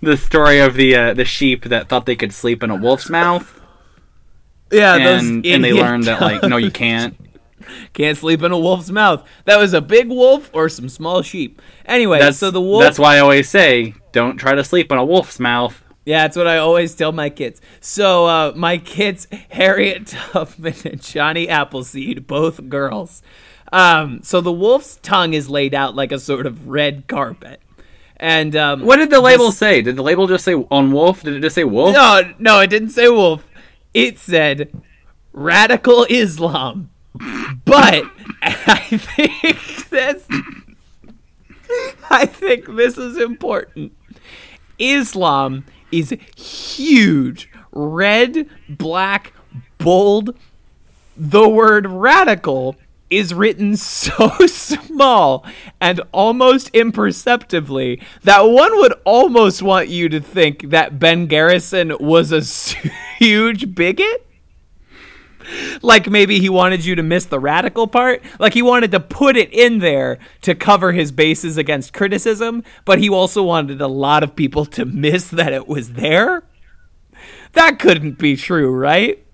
[0.00, 3.08] the story of the uh, the sheep that thought they could sleep in a wolf's
[3.10, 3.60] mouth,
[4.70, 7.16] Yeah, and and they learned that like no, you can't.
[7.92, 9.26] can't sleep in a wolf's mouth.
[9.44, 11.60] That was a big wolf or some small sheep.
[11.84, 12.82] Anyway, That's so the wolf.
[12.82, 15.82] That's why I always say don't try to sleep in a wolf's mouth.
[16.08, 17.60] Yeah, that's what I always tell my kids.
[17.80, 23.22] So uh, my kids, Harriet Tubman and Johnny Appleseed, both girls.
[23.74, 27.60] Um, so the wolf's tongue is laid out like a sort of red carpet.
[28.16, 29.82] And um, What did the label say?
[29.82, 31.24] Did the label just say on wolf?
[31.24, 31.92] Did it just say wolf?
[31.92, 33.46] No, no, it didn't say wolf.
[33.92, 34.72] It said
[35.34, 36.88] radical Islam.
[37.66, 38.04] But
[38.42, 40.26] I think that's
[42.10, 43.92] I think this is important.
[44.78, 49.32] Islam is huge, red, black,
[49.78, 50.36] bold.
[51.16, 52.76] The word radical
[53.10, 55.44] is written so small
[55.80, 62.32] and almost imperceptibly that one would almost want you to think that Ben Garrison was
[62.32, 62.40] a
[63.18, 64.27] huge bigot.
[65.82, 68.22] Like maybe he wanted you to miss the radical part.
[68.38, 72.98] Like he wanted to put it in there to cover his bases against criticism, but
[72.98, 76.42] he also wanted a lot of people to miss that it was there.
[77.54, 79.24] That couldn't be true, right?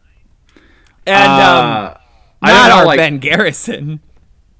[1.06, 1.94] And um, Uh,
[2.42, 4.00] I not know, our like- Ben Garrison.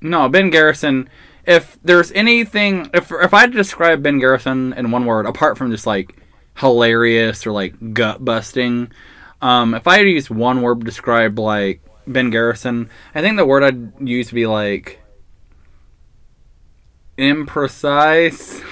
[0.01, 1.09] No, Ben Garrison.
[1.47, 5.57] If there's anything, if if I had to describe Ben Garrison in one word, apart
[5.59, 6.17] from just like
[6.57, 8.91] hilarious or like gut busting,
[9.43, 13.37] um, if I had to use one word to describe like Ben Garrison, I think
[13.37, 15.01] the word I'd use would be like
[17.19, 18.63] imprecise.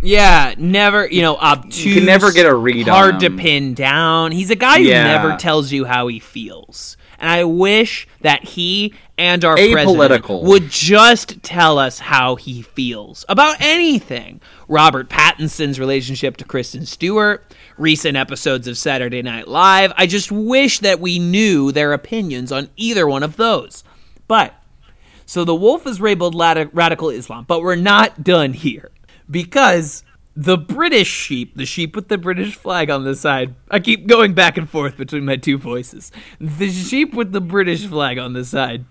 [0.00, 1.84] Yeah, never, you know, obtuse.
[1.84, 4.30] You can never get a read on Hard to pin down.
[4.30, 5.04] He's a guy who Yeah.
[5.04, 6.96] never tells you how he feels.
[7.18, 13.24] And I wish that he and our president would just tell us how he feels
[13.28, 14.40] about anything.
[14.68, 17.44] Robert Pattinson's relationship to Kristen Stewart,
[17.76, 19.92] recent episodes of Saturday Night Live.
[19.96, 23.82] I just wish that we knew their opinions on either one of those.
[24.28, 24.54] But
[25.26, 28.90] so the wolf is labeled radical Islam, but we're not done here
[29.30, 30.04] because
[30.40, 34.34] the British sheep, the sheep with the British flag on the side, I keep going
[34.34, 36.12] back and forth between my two voices.
[36.38, 38.84] The sheep with the British flag on the side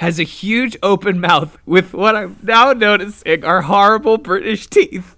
[0.00, 5.16] has a huge open mouth with what I'm now noticing are horrible British teeth.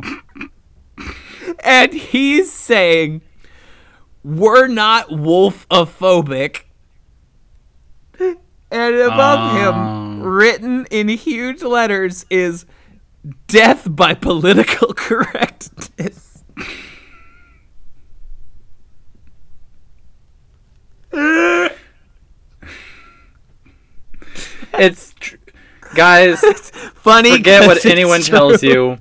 [1.64, 3.22] and he's saying,
[4.22, 6.62] We're not wolfophobic.
[8.20, 10.18] And above him, oh.
[10.24, 12.64] written in huge letters, is
[13.46, 16.42] death by political correctness.
[24.74, 25.36] It's tr-
[25.94, 26.40] guys.
[26.94, 27.32] Funny.
[27.36, 28.36] forget what anyone true.
[28.38, 28.98] tells you.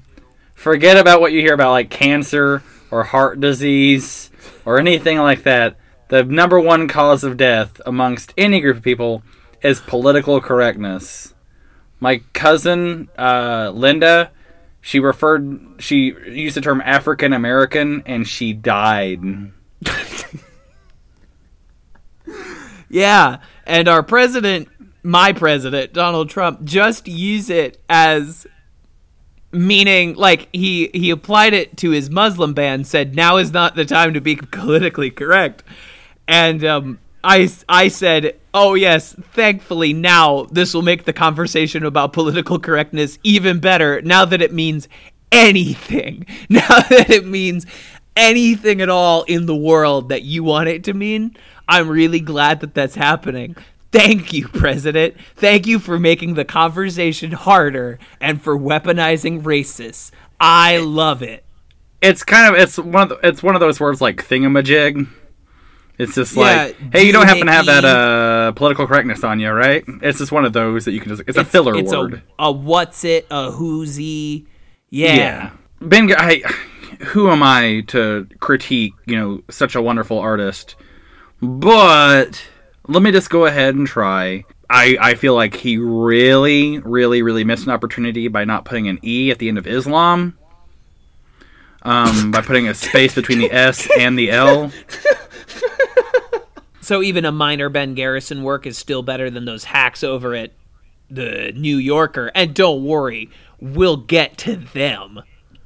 [0.54, 4.32] Forget about what you hear about like cancer or heart disease
[4.66, 5.78] or anything like that.
[6.10, 9.24] The number one cause of death amongst any group of people
[9.62, 11.34] is political correctness.
[12.00, 14.32] My cousin uh, Linda,
[14.82, 19.22] she referred, she used the term African American, and she died.
[22.90, 24.70] Yeah, and our president,
[25.04, 28.48] my president, Donald Trump, just used it as
[29.52, 32.84] meaning like he he applied it to his Muslim ban.
[32.84, 35.64] Said now is not the time to be politically correct,
[36.28, 42.14] and um, I I said, oh yes, thankfully now this will make the conversation about
[42.14, 44.02] political correctness even better.
[44.02, 44.88] Now that it means
[45.32, 47.66] anything, now that it means
[48.16, 51.36] anything at all in the world that you want it to mean.
[51.70, 53.56] I'm really glad that that's happening.
[53.92, 55.16] Thank you, President.
[55.36, 60.12] Thank you for making the conversation harder and for weaponizing racists.
[60.40, 61.44] I love it.
[62.02, 65.08] It's kind of it's one of the, it's one of those words like thingamajig.
[65.98, 69.50] It's just like, hey, you don't happen to have that uh, political correctness on you,
[69.50, 69.84] right?
[70.04, 71.24] It's just one of those that you can just.
[71.28, 72.22] It's, a filler it's word.
[72.38, 73.26] A, a what's it?
[73.32, 74.46] A who'sy?
[74.92, 75.16] Yeah.
[75.16, 75.50] yeah.
[75.82, 76.44] Ben, I,
[77.00, 78.94] who am I to critique?
[79.06, 80.76] You know, such a wonderful artist,
[81.42, 82.48] but
[82.88, 84.44] let me just go ahead and try.
[84.70, 89.00] I, I feel like he really, really, really missed an opportunity by not putting an
[89.04, 90.38] E at the end of Islam.
[91.84, 94.72] Um, by putting a space between the S and the L.
[96.88, 100.54] So even a minor Ben Garrison work is still better than those hacks over at
[101.10, 102.32] the New Yorker.
[102.34, 105.22] And don't worry, we'll get to them.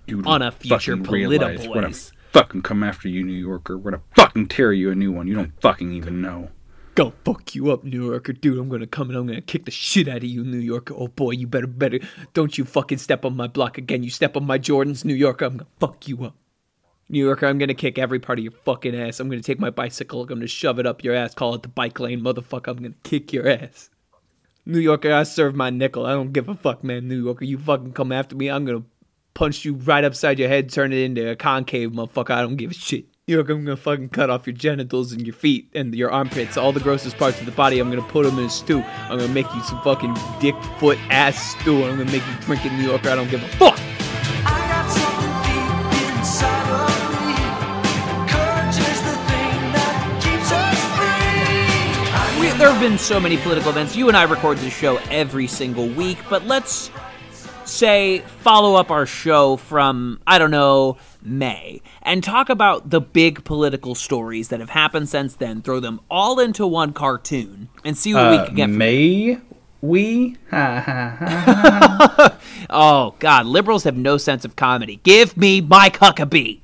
[0.07, 1.93] You On a future realize We're gonna
[2.31, 3.77] fucking come after you, New Yorker.
[3.77, 5.27] We're gonna fucking tear you a new one.
[5.27, 6.49] You don't fucking even know.
[6.95, 8.57] Go fuck you up, New Yorker, dude.
[8.57, 10.95] I'm gonna come and I'm gonna kick the shit out of you, New Yorker.
[10.97, 11.99] Oh boy, you better, better.
[12.34, 14.01] Don't you fucking step on my block again.
[14.01, 15.45] You step on my Jordans, New Yorker.
[15.45, 16.36] I'm gonna fuck you up.
[17.12, 19.19] New Yorker, I'm gonna kick every part of your fucking ass.
[19.19, 20.21] I'm gonna take my bicycle.
[20.21, 21.34] I'm gonna shove it up your ass.
[21.34, 22.69] Call it the bike lane, motherfucker.
[22.69, 23.89] I'm gonna kick your ass.
[24.65, 26.06] New Yorker, I serve my nickel.
[26.06, 27.10] I don't give a fuck, man.
[27.10, 28.50] New Yorker, you fucking come after me.
[28.50, 28.84] I'm gonna
[29.34, 32.32] punch you right upside your head, turn it into a concave, motherfucker.
[32.32, 33.08] I don't give a shit.
[33.28, 36.56] New Yorker, I'm gonna fucking cut off your genitals and your feet and your armpits,
[36.56, 37.80] all the grossest parts of the body.
[37.80, 38.84] I'm gonna put them in a stew.
[39.10, 41.84] I'm gonna make you some fucking dick, foot, ass stew.
[41.84, 43.10] I'm gonna make you drink it, New Yorker.
[43.10, 43.78] I don't give a fuck.
[52.62, 53.95] There have been so many political events.
[53.95, 56.91] You and I record this show every single week, but let's
[57.65, 63.43] say follow up our show from, I don't know, May and talk about the big
[63.45, 65.63] political stories that have happened since then.
[65.63, 69.39] Throw them all into one cartoon and see what we Uh, can get may
[69.82, 70.38] we?
[70.52, 72.38] Ha ha ha.
[72.69, 75.00] Oh, God, liberals have no sense of comedy.
[75.02, 76.60] Give me Mike Huckabee.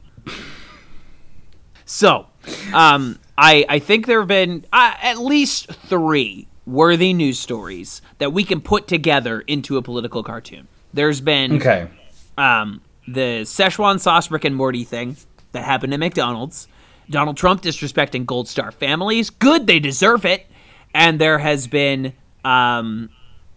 [1.86, 2.28] so,
[2.72, 8.34] um, I, I think there have been uh, at least three worthy news stories that
[8.34, 10.67] we can put together into a political cartoon.
[10.93, 11.88] There's been Okay.
[12.38, 15.17] um, the Szechuan sauce Rick and Morty thing
[15.52, 16.67] that happened at McDonald's.
[17.10, 19.30] Donald Trump disrespecting Gold Star families.
[19.30, 20.45] Good, they deserve it.
[20.93, 23.10] And there has been um,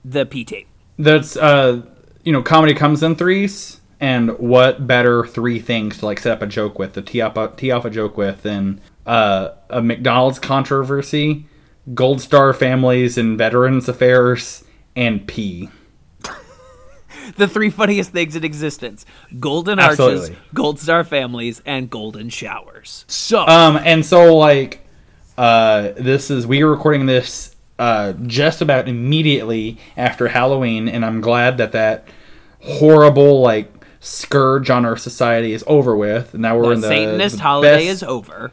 [0.05, 0.69] the P tape.
[0.99, 1.83] That's uh,
[2.23, 6.43] you know, comedy comes in threes, and what better three things to like set up
[6.43, 9.83] a joke with, the tee up a, tee off a joke with, than uh, a
[9.83, 11.47] McDonald's controversy,
[11.95, 15.69] Gold Star families and Veterans Affairs, and P.
[17.37, 19.07] the three funniest things in existence
[19.39, 20.21] golden Absolutely.
[20.21, 24.85] arches gold star families and golden showers so Um, and so like,
[25.39, 31.21] uh, this is we are recording this uh just about immediately after Halloween, and I'm
[31.21, 32.09] glad that that
[32.63, 36.35] horrible like scourge on our society is over with.
[36.35, 38.53] And now we're the in the satanist the holiday best- is over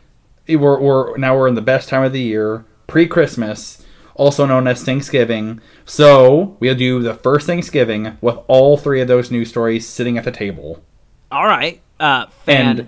[0.55, 4.83] we're, we're now we're in the best time of the year, pre-Christmas, also known as
[4.83, 5.61] Thanksgiving.
[5.85, 10.23] So we'll do the first Thanksgiving with all three of those news stories sitting at
[10.23, 10.83] the table,
[11.31, 12.87] all right uh fan and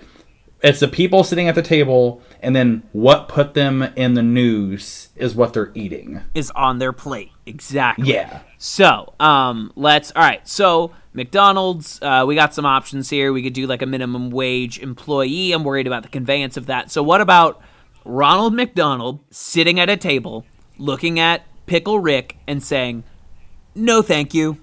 [0.62, 5.08] it's the people sitting at the table, and then what put them in the news
[5.15, 6.22] is what they're eating.
[6.36, 8.41] is on their plate exactly Yeah.
[8.58, 13.54] so um let's all right so mcdonald's uh, we got some options here we could
[13.54, 17.19] do like a minimum wage employee i'm worried about the conveyance of that so what
[17.22, 17.62] about
[18.06, 20.45] ronald mcdonald sitting at a table
[20.78, 23.04] looking at pickle rick and saying
[23.76, 24.58] no thank you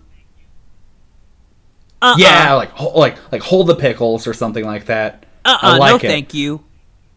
[2.02, 2.14] uh-uh.
[2.18, 5.24] Yeah, like like like hold the pickles or something like that.
[5.44, 6.10] uh-uh I like no it.
[6.10, 6.62] thank you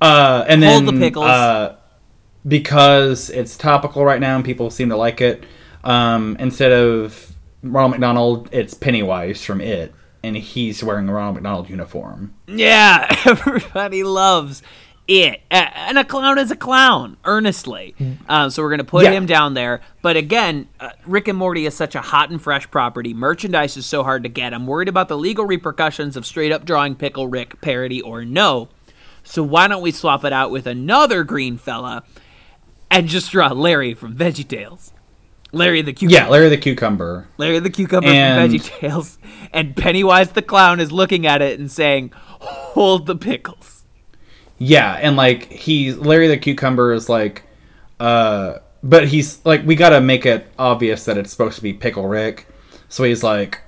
[0.02, 1.26] Uh, and then Hold the pickles.
[1.26, 1.76] Uh,
[2.48, 5.44] because it's topical right now and people seem to like it.
[5.84, 7.29] Um, instead of
[7.64, 9.94] Ronald McDonald, it's Pennywise from It,
[10.24, 12.34] and he's wearing a Ronald McDonald uniform.
[12.48, 14.62] Yeah, everybody loves
[15.08, 15.42] it.
[15.50, 17.96] And a clown is a clown, earnestly.
[18.30, 19.12] Uh, so we're going to put Yeah.
[19.12, 19.82] him down there.
[20.02, 23.14] But again, uh, Rick and Morty is such a hot and fresh property.
[23.14, 24.54] Merchandise is so hard to get.
[24.54, 28.70] I'm worried about the legal repercussions of straight up drawing Pickle Rick parody or no.
[29.24, 32.04] So why don't we swap it out with another green fella
[32.92, 34.92] and just draw Larry from VeggieTales?
[35.52, 36.16] Larry the cucumber.
[36.16, 37.28] Yeah, Larry the Cucumber.
[37.38, 39.18] Larry the cucumber And- from VeggieTales,
[39.52, 43.84] and Pennywise the clown is looking at it and saying, "Hold the pickles."
[44.60, 47.44] Yeah, and like he's Larry the Cucumber is like,
[48.00, 52.08] uh, but he's like we gotta make it obvious that it's supposed to be Pickle
[52.08, 52.46] Rick,
[52.90, 53.62] so he's like,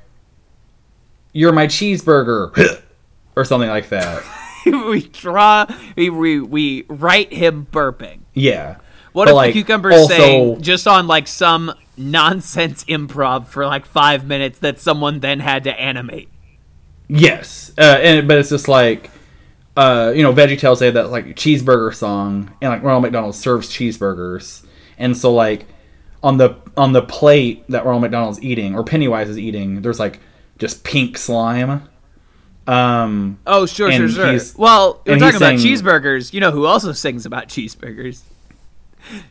[1.33, 2.81] "You're my cheeseburger,"
[3.35, 4.21] or something like that.
[4.65, 5.65] we draw,
[5.95, 8.19] we, we we write him burping.
[8.33, 8.77] Yeah.
[9.13, 13.65] What But, if like, the cucumber's also- saying just on like some nonsense improv for
[13.65, 16.29] like five minutes that someone then had to animate?
[17.07, 19.09] Yes, uh, and but it's just like,
[19.75, 23.69] uh, you know, VeggieTales they have that like cheeseburger song, and like Ronald McDonald serves
[23.69, 24.65] cheeseburgers,
[24.97, 25.65] and so like
[26.23, 30.19] on the on the plate that Ronald McDonald's eating or Pennywise is eating, there's like
[30.57, 31.83] just pink slime.
[32.67, 34.39] Um, Oh, sure, sure, sure.
[34.55, 36.31] Well, we're talking about saying- cheeseburgers.
[36.31, 38.21] You know who also sings about cheeseburgers?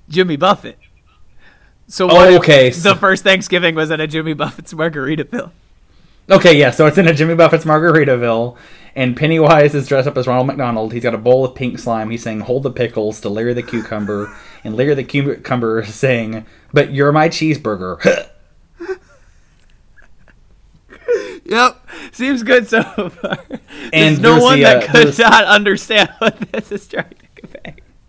[0.09, 0.79] Jimmy Buffett.
[1.87, 5.51] So Oh, okay, the first Thanksgiving was at a Jimmy Buffett's Margaritaville.
[6.31, 8.57] okay, yeah, so it's in a Jimmy Buffett's Margaritaville,
[8.95, 10.93] and Pennywise is dressed up as Ronald McDonald.
[10.93, 12.11] He's got a bowl of pink slime.
[12.11, 14.33] He's saying "Hold the pickles" to Larry the Cucumber,
[14.65, 18.29] and Larry the Cucumber is saying, "But you're my cheeseburger."
[21.45, 23.39] Yep, seems good so far.
[23.49, 27.27] There's And no one the, that uh, could not understand what this is trying to.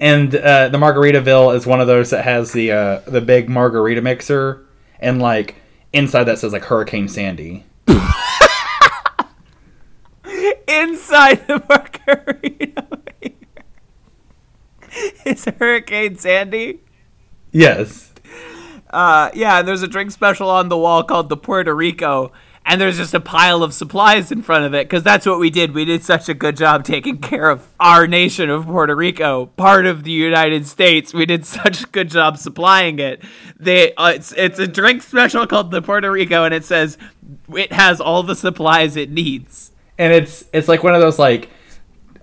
[0.01, 4.01] And uh, the Margaritaville is one of those that has the uh, the big margarita
[4.01, 4.65] mixer,
[4.99, 5.55] and like
[5.93, 7.63] inside that says like Hurricane Sandy.
[10.67, 12.87] Inside the margarita
[15.25, 16.79] is Hurricane Sandy.
[17.51, 18.11] Yes.
[18.89, 22.31] Uh, yeah, and there's a drink special on the wall called the Puerto Rico,
[22.65, 25.49] and there's just a pile of supplies in front of it because that's what we
[25.49, 25.73] did.
[25.73, 29.85] We did such a good job taking care of our nation of Puerto Rico, part
[29.85, 31.13] of the United States.
[31.13, 33.21] We did such a good job supplying it.
[33.59, 36.97] They, uh, it's it's a drink special called the Puerto Rico, and it says
[37.55, 39.71] it has all the supplies it needs.
[39.97, 41.49] and it's it's like one of those like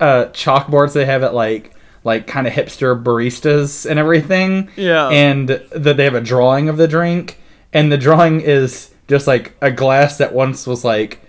[0.00, 1.74] uh chalkboards they have at like
[2.04, 5.08] like kind of hipster baristas and everything Yeah.
[5.08, 7.40] and that they have a drawing of the drink
[7.72, 11.20] and the drawing is just like a glass that once was like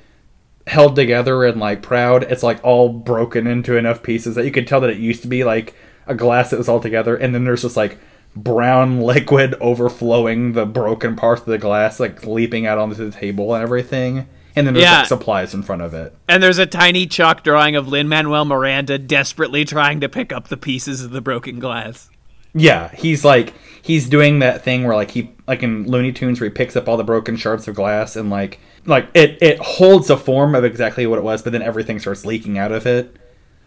[0.68, 4.68] held together and like proud it's like all broken into enough pieces that you could
[4.68, 5.74] tell that it used to be like
[6.06, 7.98] a glass that was all together and then there's just like
[8.36, 13.54] brown liquid overflowing the broken parts of the glass like leaping out onto the table
[13.56, 14.98] and everything and then there's Yeah.
[15.00, 18.46] like supplies in front of it And there's a tiny chalk drawing of Lin Manuel
[18.46, 22.10] Miranda desperately trying to pick up the pieces of the broken glass.
[22.54, 26.50] Yeah, he's like he's doing that thing where like he like in Looney Tunes where
[26.50, 30.10] he picks up all the broken shards of glass and like like it it holds
[30.10, 33.16] a form of exactly what it was, but then everything starts leaking out of it.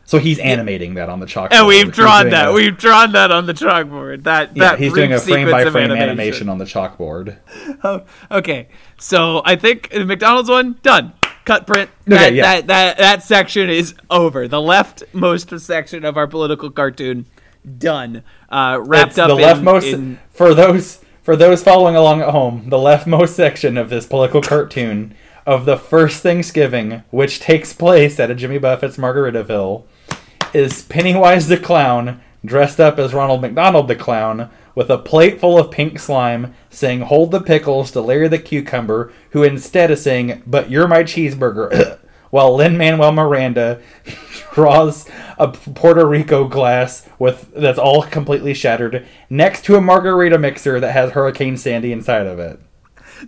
[0.04, 1.52] So he's animating that on the chalkboard.
[1.52, 2.48] And we've drawn that.
[2.48, 4.24] a- we've drawn that on the chalkboard.
[4.24, 6.48] That yeah, that he's doing a frame by frame animation.
[6.48, 7.36] on the chalkboard.
[7.84, 8.68] Oh, okay,
[8.98, 11.12] so I think the McDonald's one done.
[11.44, 11.90] Cut print.
[12.06, 12.42] Okay, That, yeah.
[12.42, 14.46] that that that section is over.
[14.48, 17.26] The leftmost section of our political cartoon
[17.78, 18.22] done.
[18.48, 22.30] Uh, wrapped It's up the in, leftmost in for those for those following along at
[22.30, 22.68] home.
[22.68, 25.14] The leftmost section of this political cartoon
[25.46, 29.84] of the first Thanksgiving, which takes place at a Jimmy Buffett's Margaritaville,
[30.52, 35.58] is Pennywise the clown dressed up as Ronald McDonald the clown with a plate full
[35.58, 40.42] of pink slime, saying "Hold the pickles" to Larry the cucumber, who instead is saying
[40.46, 41.98] "But you're my cheeseburger."
[42.32, 43.82] While Lin Manuel Miranda
[44.54, 45.06] draws
[45.38, 50.92] a Puerto Rico glass with that's all completely shattered next to a margarita mixer that
[50.92, 52.58] has Hurricane Sandy inside of it.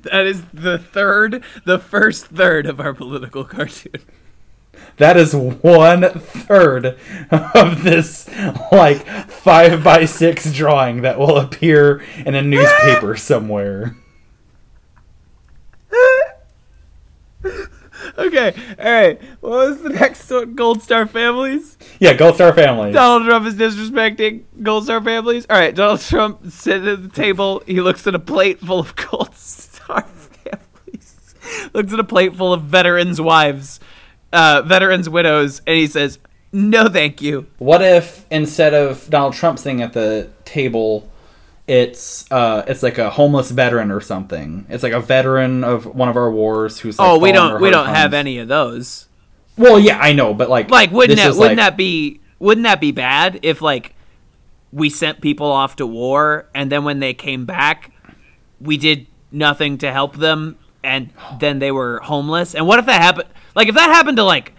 [0.04, 4.00] that is the third, the first third of our political cartoon.
[4.96, 6.98] That is one third
[7.30, 8.26] of this
[8.72, 13.96] like five by six drawing that will appear in a newspaper somewhere.
[18.16, 19.20] Okay, all right.
[19.40, 20.54] What was the next one?
[20.54, 21.76] Gold Star Families.
[21.98, 22.94] Yeah, Gold Star families.
[22.94, 25.46] Donald Trump is disrespecting Gold Star families.
[25.50, 27.62] All right, Donald Trump sitting at the table.
[27.66, 31.34] He looks at a plate full of Gold Star families.
[31.72, 33.80] looks at a plate full of veterans' wives,
[34.32, 36.18] uh, veterans' widows, and he says,
[36.52, 41.10] "No, thank you." What if instead of Donald Trump sitting at the table,
[41.66, 44.66] it's uh, it's like a homeless veteran or something?
[44.68, 47.70] It's like a veteran of one of our wars who's like oh, we don't we
[47.70, 49.08] don't have any of those.
[49.56, 52.80] Well, yeah, I know, but like, Like, wouldn't that wouldn't like- that be wouldn't that
[52.80, 53.94] be bad if like
[54.72, 57.92] we sent people off to war and then when they came back,
[58.60, 62.54] we did nothing to help them and then they were homeless?
[62.54, 63.28] And what if that happened?
[63.54, 64.52] Like, if that happened to like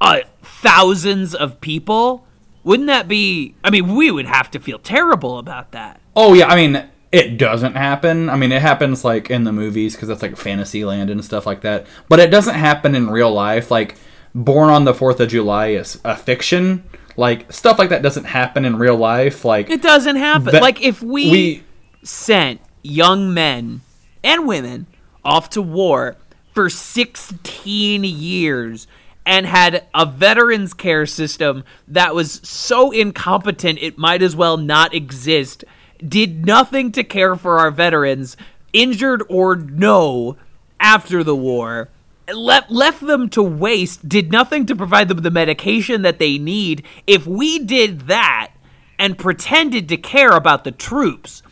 [0.00, 2.24] uh, thousands of people,
[2.64, 3.54] wouldn't that be?
[3.64, 5.99] I mean, we would have to feel terrible about that.
[6.16, 8.28] Oh yeah, I mean it doesn't happen.
[8.30, 11.62] I mean it happens like in the movies because that's like Fantasyland and stuff like
[11.62, 11.86] that.
[12.08, 13.70] But it doesn't happen in real life.
[13.70, 13.96] Like
[14.34, 16.84] Born on the Fourth of July is a fiction.
[17.16, 19.44] Like stuff like that doesn't happen in real life.
[19.44, 20.52] Like It doesn't happen.
[20.52, 21.64] That- like if we, we-
[22.02, 23.80] sent young men
[24.22, 24.86] and women
[25.24, 26.16] off to war
[26.54, 28.86] for 16 years
[29.26, 34.94] and had a veterans care system that was so incompetent it might as well not
[34.94, 35.64] exist,
[36.08, 38.36] did nothing to care for our veterans,
[38.72, 40.36] injured or no,
[40.78, 41.88] after the war,
[42.34, 46.84] left left them to waste, did nothing to provide them the medication that they need.
[47.06, 48.52] If we did that
[48.98, 51.42] and pretended to care about the troops,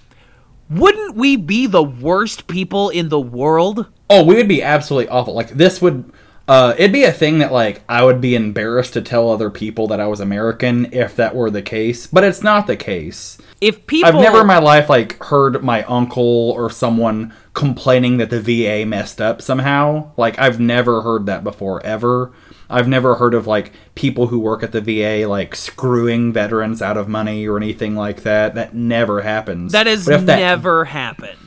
[0.70, 3.86] wouldn't we be the worst people in the world?
[4.10, 5.34] Oh, we would be absolutely awful.
[5.34, 6.12] Like this would
[6.46, 9.86] uh it'd be a thing that like I would be embarrassed to tell other people
[9.88, 13.38] that I was American if that were the case, but it's not the case.
[13.60, 18.30] If people I've never in my life like heard my uncle or someone complaining that
[18.30, 20.12] the VA messed up somehow.
[20.16, 22.32] Like I've never heard that before ever.
[22.70, 26.96] I've never heard of like people who work at the VA like screwing veterans out
[26.96, 28.54] of money or anything like that.
[28.54, 29.72] That never happens.
[29.72, 31.38] that has that- never happened.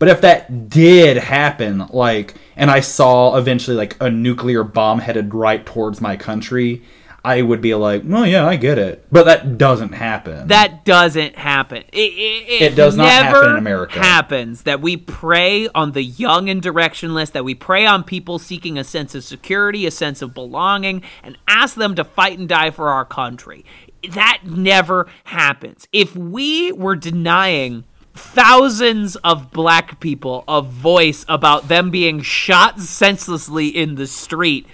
[0.00, 5.34] but if that did happen, like, and I saw eventually like a nuclear bomb headed
[5.34, 6.82] right towards my country,
[7.24, 10.48] I would be like, well, yeah, I get it," but that doesn't happen.
[10.48, 11.84] That doesn't happen.
[11.92, 13.98] It, it, It does not happen in America.
[13.98, 18.78] Happens that we prey on the young and directionless, that we prey on people seeking
[18.78, 22.70] a sense of security, a sense of belonging, and ask them to fight and die
[22.70, 23.64] for our country.
[24.10, 25.86] That never happens.
[25.92, 33.68] If we were denying thousands of black people a voice about them being shot senselessly
[33.68, 34.66] in the street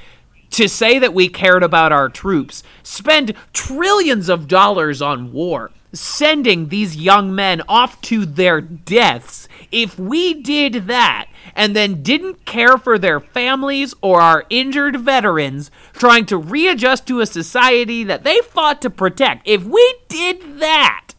[0.56, 6.68] to say that we cared about our troops, spend trillions of dollars on war, sending
[6.68, 9.48] these young men off to their deaths.
[9.70, 15.70] If we did that and then didn't care for their families or our injured veterans,
[15.92, 21.10] trying to readjust to a society that they fought to protect, if we did that,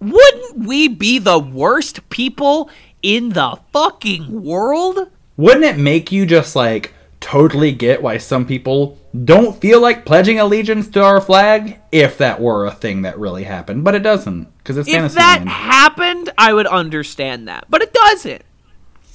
[0.00, 2.68] wouldn't we be the worst people
[3.00, 5.10] in the fucking world?
[5.38, 6.92] Wouldn't it make you just like
[7.24, 12.40] totally get why some people don't feel like pledging allegiance to our flag if that
[12.40, 13.82] were a thing that really happened?
[13.84, 15.48] But it doesn't because it's If fantasy If that land.
[15.48, 17.64] happened, I would understand that.
[17.70, 18.42] But it doesn't.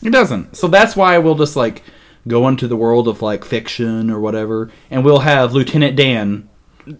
[0.03, 0.55] It doesn't.
[0.57, 1.84] So that's why we'll just like
[2.28, 6.49] go into the world of like fiction or whatever, and we'll have Lieutenant Dan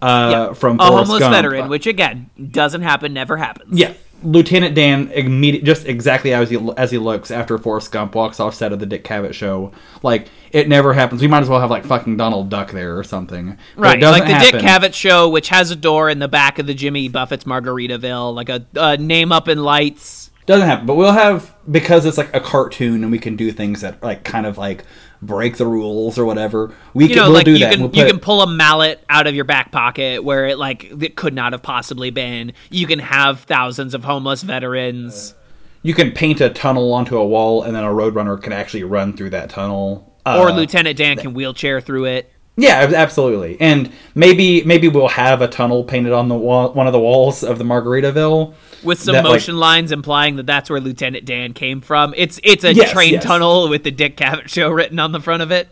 [0.01, 1.34] uh, from A homeless Gump.
[1.34, 3.78] veteran, which again doesn't happen, never happens.
[3.80, 3.93] Yeah,
[4.24, 8.53] Lieutenant Dan, immediate, just exactly as he as he looks after Forrest Gump walks off
[8.53, 9.72] set of the Dick Cavett show.
[10.03, 11.22] Like it never happens.
[11.22, 13.57] We might as well have like fucking Donald Duck there or something.
[13.76, 14.51] Right, like the happen.
[14.51, 18.34] Dick Cavett show, which has a door in the back of the Jimmy Buffett's Margaritaville,
[18.34, 20.32] like a, a name up in lights.
[20.45, 20.86] doesn't happen.
[20.86, 24.24] But we'll have because it's like a cartoon and we can do things that like
[24.24, 24.84] kind of like
[25.22, 26.74] break the rules or whatever.
[26.93, 27.74] We You can know, we'll like do you that.
[27.74, 30.86] can We'll you can pull a mallet out of your back pocket where it like
[31.01, 32.53] it could not have possibly been.
[32.70, 35.36] You can have thousands of homeless veterans.
[35.82, 39.15] you can paint a tunnel onto a wall and then a roadrunner can actually run
[39.15, 40.13] through that tunnel.
[40.26, 42.32] or Uh, Lieutenant Dan can wheelchair through it.
[42.62, 43.55] Yeah, absolutely.
[43.62, 47.43] And maybe maybe we'll have a tunnel painted on the wall, one of the walls
[47.43, 48.53] of the Margaritaville
[48.84, 52.14] with some that, like- motion lines implying that that's where Lieutenant Dan came from.
[52.18, 53.24] It's it's a Yes, train yes.
[53.24, 55.70] tunnel with the Dick Cavett show written on the front of it.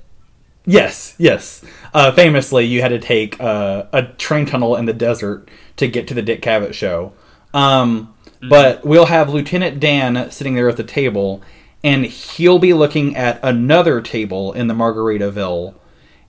[0.65, 1.63] Yes, yes.
[1.93, 6.07] Uh, famously, you had to take uh, a train tunnel in the desert to get
[6.09, 7.13] to the Dick Cavett show.
[7.53, 11.41] Um, But we'll have Lieutenant Dan sitting there at the table,
[11.83, 15.73] and he'll be looking at another table in the Margaritaville.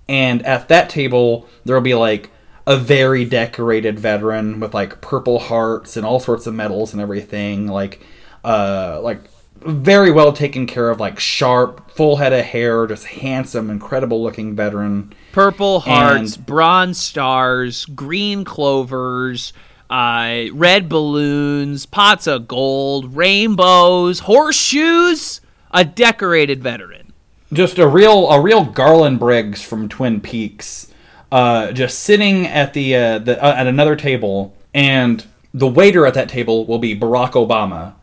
[0.09, 2.31] And at that table, there'll be like
[2.67, 7.67] a very decorated veteran with like purple hearts and all sorts of medals and everything.
[7.67, 8.01] Like,
[8.45, 9.21] uh, like
[9.61, 14.55] very well taken care of, like sharp, full head of hair, just handsome, incredible looking
[14.55, 15.13] veteran.
[15.33, 19.53] Purple hearts, And- bronze stars, green clovers,
[19.91, 25.41] uh, red balloons, pots of gold, rainbows, horseshoes.
[25.71, 27.08] A decorated veteran.
[27.53, 30.93] Just a real a real Garland Briggs from Twin Peaks,
[31.33, 35.25] uh, just sitting at the, uh, the uh, at another table, and
[35.55, 37.95] the waiter at that table will be Barack Obama,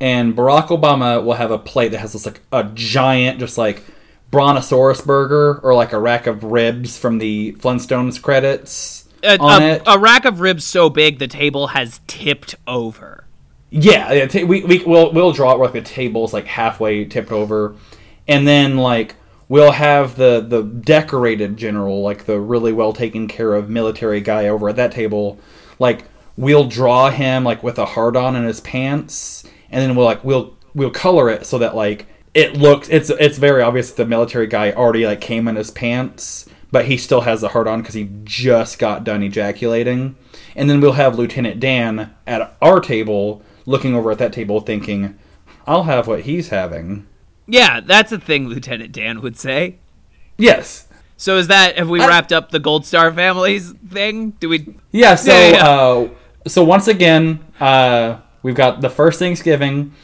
[0.00, 3.82] and Barack Obama will have a plate that has this like a giant, just like
[4.30, 9.66] brontosaurus burger or like a rack of ribs from the Flintstones credits A, on a-
[9.66, 9.82] it.
[9.86, 13.24] a rack of ribs so big the table has tipped over.
[13.70, 17.74] Yeah, we we we'll we'll draw it where like the table's like halfway tipped over,
[18.26, 19.16] and then like
[19.48, 24.48] we'll have the the decorated general, like the really well taken care of military guy
[24.48, 25.38] over at that table,
[25.78, 26.04] like
[26.36, 30.24] we'll draw him like with a hard on in his pants, and then we'll like
[30.24, 34.08] we'll we'll color it so that like it looks it's it's very obvious that the
[34.08, 36.48] military guy already like came in his pants.
[36.70, 40.16] But he still has the hard on because he just got done ejaculating.
[40.56, 45.18] And then we'll have Lieutenant Dan at our table looking over at that table thinking,
[45.66, 47.06] I'll have what he's having.
[47.46, 49.78] Yeah, that's a thing Lieutenant Dan would say.
[50.36, 50.88] Yes.
[51.16, 54.30] So is that have we wrapped up the Gold Star families thing?
[54.40, 55.66] Do we Yeah, so Yeah, yeah.
[55.68, 56.08] Uh,
[56.46, 59.94] so once again, uh, we've got the first Thanksgiving.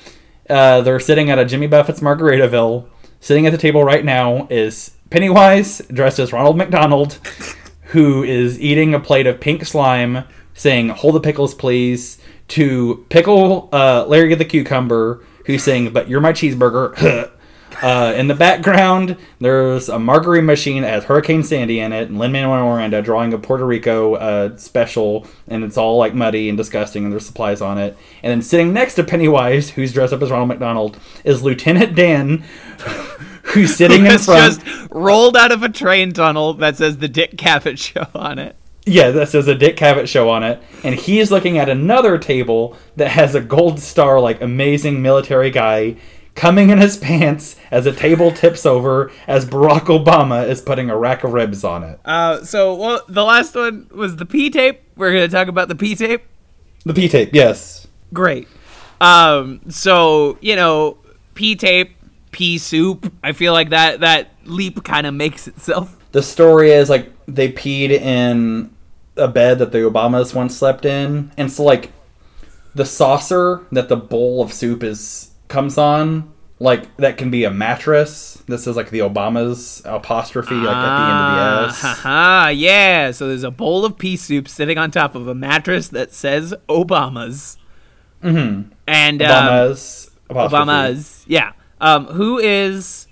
[0.48, 2.86] Uh, they're sitting at a Jimmy Buffett's Margaritaville.
[3.20, 7.14] Sitting at the table right now is Pennywise, dressed as Ronald McDonald,
[7.86, 10.24] who is eating a plate of pink slime,
[10.54, 12.18] saying, Hold the pickles, please,
[12.48, 17.32] to Pickle uh, Larry the Cucumber, who's saying, But you're my cheeseburger.
[17.82, 22.18] Uh, in the background, there's a margarine machine that has Hurricane Sandy in it, and
[22.18, 26.58] Lin Manuel Miranda drawing a Puerto Rico uh, special, and it's all like muddy and
[26.58, 27.96] disgusting, and there's supplies on it.
[28.22, 32.38] And then sitting next to Pennywise, who's dressed up as Ronald McDonald, is Lieutenant Dan,
[33.44, 34.60] who's sitting in It's front.
[34.64, 38.56] just rolled out of a train tunnel that says the Dick Cavett show on it.
[38.88, 42.76] Yeah, that says a Dick Cavett show on it, and he's looking at another table
[42.96, 45.96] that has a gold star, like amazing military guy,
[46.34, 50.96] coming in his pants as a table tips over as Barack Obama is putting a
[50.96, 52.00] rack of ribs on it.
[52.04, 54.80] Uh, so well, the last one was the P tape.
[54.96, 56.22] We're gonna talk about the P tape.
[56.84, 57.86] The P tape, yes.
[58.14, 58.48] Great.
[59.00, 60.96] Um, so you know,
[61.34, 61.94] P tape,
[62.30, 63.12] pea soup.
[63.22, 65.94] I feel like that that leap kind of makes itself.
[66.12, 68.74] The story is like they peed in
[69.18, 71.92] a bed that the Obamas once slept in, and so like
[72.74, 77.50] the saucer that the bowl of soup is comes on, like that can be a
[77.50, 78.42] mattress.
[78.46, 81.80] This is like the Obamas apostrophe, like at the end of the S.
[81.80, 83.10] Haha, yeah.
[83.10, 86.54] So there's a bowl of pea soup sitting on top of a mattress that says
[86.68, 87.58] Obama's.
[88.22, 88.72] Mm-hmm.
[88.86, 90.10] And um, Obamas.
[90.28, 90.64] apostrophe.
[90.64, 91.24] Obama's.
[91.28, 91.52] Yeah.
[91.80, 93.06] Um, who is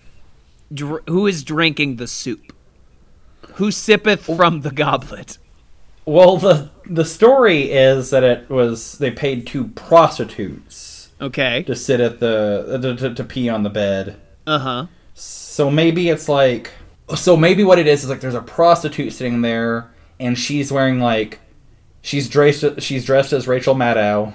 [0.72, 2.52] dr- who is drinking the soup?
[3.54, 5.38] Who sippeth from the goblet?
[6.06, 11.62] Well, the the story is that it was they paid two prostitutes Okay.
[11.64, 14.16] to sit at the to, to, to pee on the bed.
[14.46, 14.86] Uh huh.
[15.14, 16.70] So maybe it's like
[17.14, 19.90] so maybe what it is is like there's a prostitute sitting there
[20.20, 21.40] and she's wearing like
[22.02, 24.32] she's dressed she's dressed as Rachel Maddow,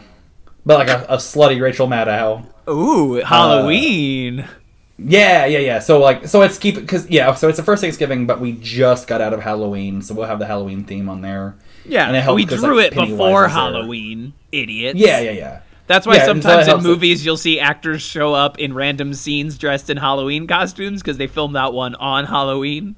[0.65, 2.45] but like a, a slutty Rachel Maddow.
[2.69, 4.47] Ooh, Halloween.
[5.03, 5.79] Yeah, yeah, yeah.
[5.79, 7.33] So like so it's keep because yeah.
[7.33, 10.39] So it's the first Thanksgiving, but we just got out of Halloween, so we'll have
[10.39, 11.55] the Halloween theme on there.
[11.85, 13.47] yeah, and it helped we drew like, it Pennywise before.
[13.47, 14.99] Halloween, idiots.
[14.99, 15.61] Yeah, yeah, yeah.
[15.87, 16.87] That's why Yeah, and so sometimes in helps it.
[16.87, 21.27] movies you'll see actors show up in random scenes dressed in Halloween costumes because they
[21.27, 22.95] filmed that one on Halloween.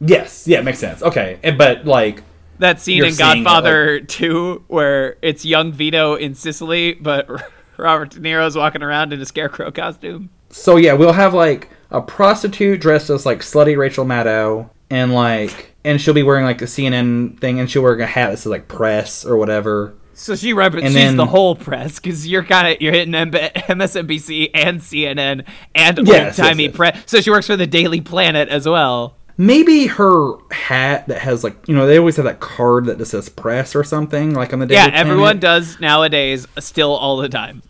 [0.00, 1.02] Yes, yeah, makes sense.
[1.02, 2.22] Okay, eh, but like
[2.60, 7.28] That scene in seeing it, Godfather 2 where it's young Vito in Sicily, but
[7.76, 10.30] Robert De Niro's walking around in a scarecrow costume.
[10.56, 15.74] So yeah, we'll have like a prostitute dressed as like slutty Rachel Maddow, and like,
[15.84, 18.46] and she'll be wearing like a CNN thing, and she'll wear a hat that says
[18.46, 19.94] like press or whatever.
[20.14, 23.32] So she rep- she's then- the whole press because you're kind of you're hitting M-
[23.32, 25.44] MSNBC and CNN
[25.74, 26.76] and Yes, timey yes, yes.
[26.76, 27.02] press.
[27.06, 29.16] So she works for the Daily Planet as well.
[29.36, 33.10] Maybe her hat that has like you know they always have that card that just
[33.10, 37.28] says press or something like on the Yeah, Daily everyone does nowadays, still all the
[37.28, 37.62] time.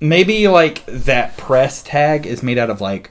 [0.00, 3.10] Maybe like that press tag is made out of like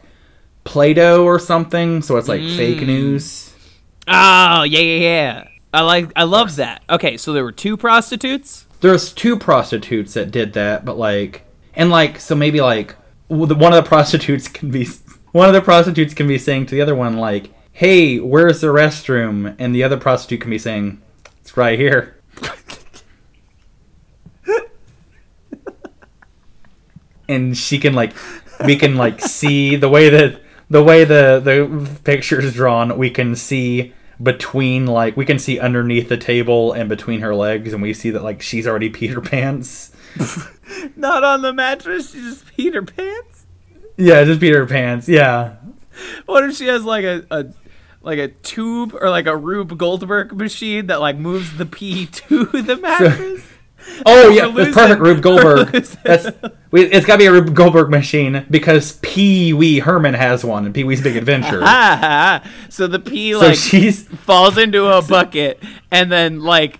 [0.63, 2.88] Play-Doh or something, so it's like fake Mm.
[2.88, 3.53] news.
[4.07, 5.47] Oh yeah, yeah, yeah.
[5.73, 6.84] I like, I love that.
[6.89, 8.65] Okay, so there were two prostitutes.
[8.81, 12.95] there's two prostitutes that did that, but like, and like, so maybe like,
[13.29, 14.88] one of the prostitutes can be,
[15.31, 18.67] one of the prostitutes can be saying to the other one like, "Hey, where's the
[18.67, 21.01] restroom?" And the other prostitute can be saying,
[21.41, 22.12] "It's right here."
[27.28, 28.13] And she can like,
[28.65, 32.97] we can like see the way that the way the the picture is drawn.
[32.97, 37.74] We can see between like we can see underneath the table and between her legs
[37.74, 39.91] and we see that like she's already Peter Pants.
[40.95, 42.11] Not on the mattress.
[42.11, 43.45] she's just peed her pants.
[43.97, 45.07] Yeah, just Peter Pants.
[45.07, 45.55] Yeah.
[46.26, 47.45] What if she has like a, a
[48.01, 52.45] like a tube or like a Rube Goldberg machine that like moves the pee to
[52.45, 53.45] the mattress?
[54.05, 55.01] Oh yeah, perfect.
[55.01, 55.71] Rube Goldberg.
[56.03, 56.27] That's
[56.71, 60.65] we, it's got to be a Rube Goldberg machine because Pee Wee Herman has one
[60.65, 61.61] in Pee Wee's Big Adventure.
[62.69, 65.61] So the pee so like she's falls into a bucket
[65.91, 66.79] and then like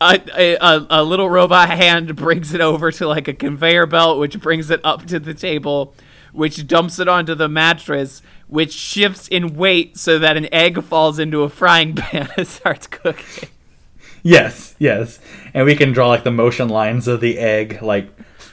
[0.00, 4.40] a, a, a little robot hand brings it over to like a conveyor belt which
[4.40, 5.94] brings it up to the table
[6.32, 11.18] which dumps it onto the mattress which shifts in weight so that an egg falls
[11.18, 13.48] into a frying pan and starts cooking
[14.26, 15.18] yes, yes,
[15.54, 18.08] and we can draw like the motion lines of the egg like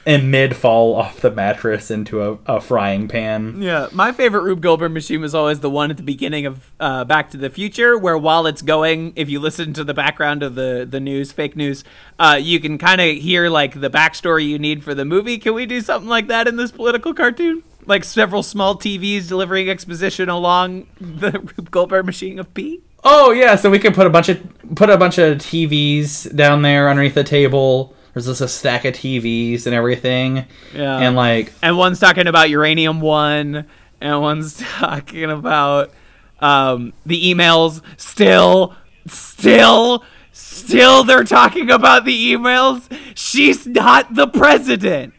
[0.06, 3.60] in mid fall off the mattress into a, a frying pan.
[3.60, 7.04] Yeah, my favorite Rube Goldberg machine was always the one at the beginning of uh,
[7.04, 10.54] Back to the Future, where while it's going, if you listen to the background of
[10.54, 11.84] the the news, fake news,
[12.18, 15.38] uh, you can kind of hear like the backstory you need for the movie.
[15.38, 17.62] Can we do something like that in this political cartoon?
[17.86, 22.80] Like several small TVs delivering exposition along the Rube Goldberg machine of pee.
[23.04, 24.40] Oh yeah, so we can put a bunch of
[24.74, 27.94] put a bunch of TVs down there underneath the table.
[28.14, 30.46] There's just a stack of TVs and everything.
[30.72, 30.98] Yeah.
[30.98, 33.66] And like and one's talking about uranium one,
[34.00, 35.92] and one's talking about
[36.40, 37.82] um, the emails.
[37.98, 38.74] Still,
[39.06, 42.90] still, still, they're talking about the emails.
[43.14, 45.12] She's not the president.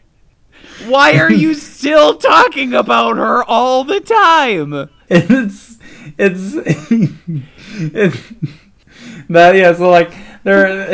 [0.86, 4.90] Why are you still talking about her all the time?
[5.08, 5.78] it's
[6.18, 6.54] it's
[9.28, 10.12] that yeah so like
[10.44, 10.86] there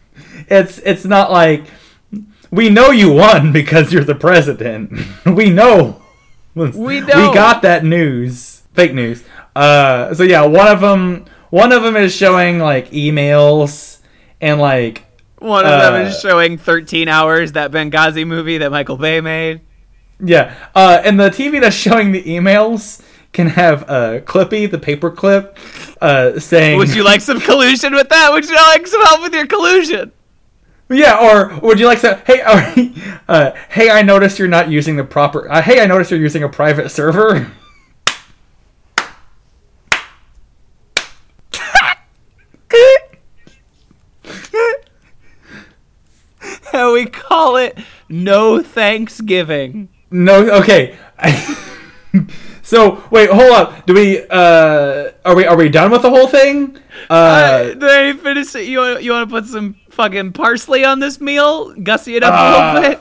[0.48, 1.64] it's it's not like
[2.50, 4.92] we know you won because you're the president.
[5.26, 6.02] We know.
[6.54, 8.62] We we got that news.
[8.72, 9.24] Fake news.
[9.54, 13.98] Uh so yeah one of them one of them is showing like emails
[14.40, 15.04] and like
[15.38, 19.60] One of them Uh, is showing 13 hours, that Benghazi movie that Michael Bay made.
[20.20, 23.00] Yeah, uh, and the TV that's showing the emails
[23.32, 25.56] can have uh, Clippy, the paperclip,
[26.00, 28.32] uh, saying, Would you like some collusion with that?
[28.32, 30.12] Would you like some help with your collusion?
[30.90, 32.20] "Yeah," or would you like to?
[32.26, 35.50] Hey, or, uh, hey, I noticed you're not using the proper.
[35.50, 37.50] Uh, hey, I noticed you're using a private server.
[46.72, 49.88] And we call it No Thanksgiving.
[50.10, 50.96] No, okay.
[52.68, 53.86] So wait, hold up.
[53.86, 54.20] Do we?
[54.28, 55.46] uh Are we?
[55.46, 56.76] Are we done with the whole thing?
[57.08, 58.64] Uh, Uh, they finish it.
[58.68, 61.72] You want, you want to put some fucking parsley on this meal?
[61.74, 63.00] Gussy it up a Uh, little bit?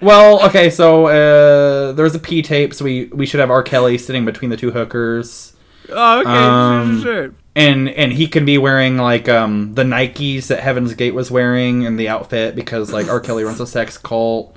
[0.00, 0.70] well, okay.
[0.70, 3.62] So uh there's a P tape, so we we should have R.
[3.62, 5.52] Kelly sitting between the two hookers.
[5.88, 6.28] Oh, okay.
[6.28, 7.34] um, sure, sure.
[7.54, 11.82] and and he can be wearing like um the Nikes that Heaven's Gate was wearing
[11.82, 13.20] in the outfit because like R.
[13.20, 14.56] Kelly runs a sex cult.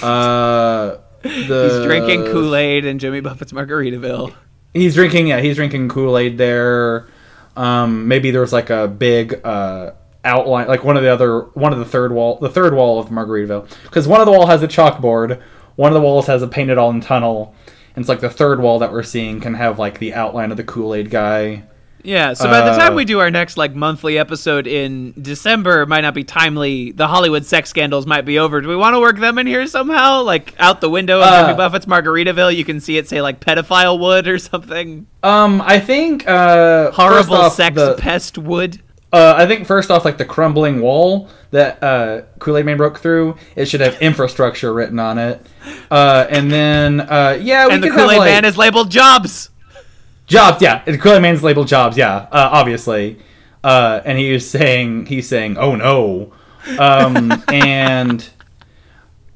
[0.00, 1.28] Uh, the
[1.70, 4.34] He's drinking Kool Aid in Jimmy Buffett's Margaritaville.
[4.72, 5.28] He's drinking.
[5.28, 7.08] Yeah, he's drinking Kool Aid there.
[7.56, 9.92] Um, maybe there's like a big uh
[10.24, 13.08] outline, like one of the other one of the third wall, the third wall of
[13.08, 15.40] Margaritaville, because one of the wall has a chalkboard,
[15.76, 17.54] one of the walls has a painted on tunnel.
[17.96, 20.56] And it's like the third wall that we're seeing can have like the outline of
[20.56, 21.64] the Kool Aid guy.
[22.02, 25.82] Yeah, so by the time Uh, we do our next like monthly episode in December,
[25.82, 26.92] it might not be timely.
[26.92, 28.60] The Hollywood sex scandals might be over.
[28.60, 30.22] Do we want to work them in here somehow?
[30.22, 33.40] Like out the window of Uh, Jimmy Buffett's Margaritaville, you can see it say like
[33.40, 35.06] pedophile wood or something.
[35.22, 38.80] Um, I think uh, Horrible off, sex the- pest wood.
[39.12, 43.00] Uh, I think first off, like the crumbling wall that uh, Kool Aid Man broke
[43.00, 45.44] through, it should have infrastructure written on it.
[45.90, 48.88] Uh, and then, uh, yeah, we And the have Kool Aid like Man is labeled
[48.88, 49.50] Jobs.
[50.30, 50.62] Jobs.
[50.62, 51.96] Yeah, the Kool Aid Man's labeled jobs.
[51.96, 53.18] Yeah, uh, obviously.
[53.62, 56.32] Uh, and he was saying, he's saying, "Oh no,"
[56.78, 58.26] um, and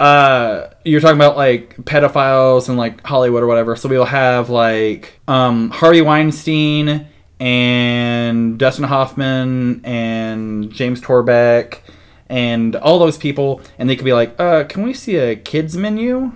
[0.00, 3.76] uh, you're talking about like pedophiles and like Hollywood or whatever.
[3.76, 7.06] So we'll have like um, Harvey Weinstein
[7.38, 11.80] and Dustin Hoffman and James Torbeck
[12.30, 15.76] and all those people, and they could be like, "Uh, can we see a kids
[15.76, 16.32] menu?"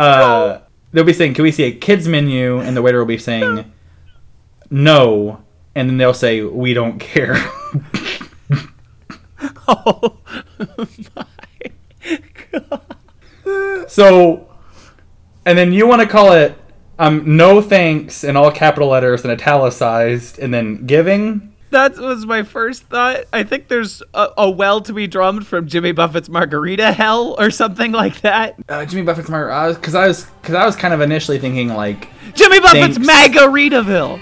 [0.00, 0.60] Uh,
[0.92, 3.70] they'll be saying, "Can we see a kids menu?" And the waiter will be saying,
[4.70, 5.42] "No,"
[5.74, 7.36] and then they'll say, "We don't care."
[9.72, 10.18] Oh
[10.76, 10.86] my
[12.52, 12.82] god!
[13.88, 14.48] So,
[15.46, 16.58] and then you want to call it
[16.98, 21.49] um, no thanks in all capital letters and italicized, and then giving.
[21.70, 23.24] That was my first thought.
[23.32, 27.50] I think there's a, a well to be drummed from Jimmy Buffett's Margarita Hell or
[27.50, 28.56] something like that.
[28.68, 32.08] Uh, Jimmy Buffett's my because I was because I was kind of initially thinking like,
[32.34, 32.98] Jimmy Buffett's.
[32.98, 34.20] Margaritaville.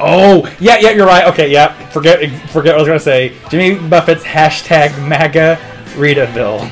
[0.00, 2.18] oh yeah yeah you're right okay yeah forget
[2.50, 5.58] forget what I was gonna say Jimmy Buffett's hashtag MAGA
[5.94, 6.70] Ritaville.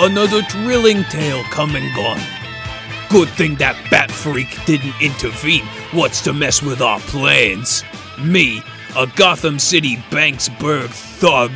[0.00, 2.20] Another thrilling tale come and gone.
[3.10, 5.64] Good thing that bat freak didn't intervene.
[5.92, 7.84] What's to mess with our plans?
[8.22, 8.62] Me,
[8.96, 11.50] a Gotham City Banksburg thug,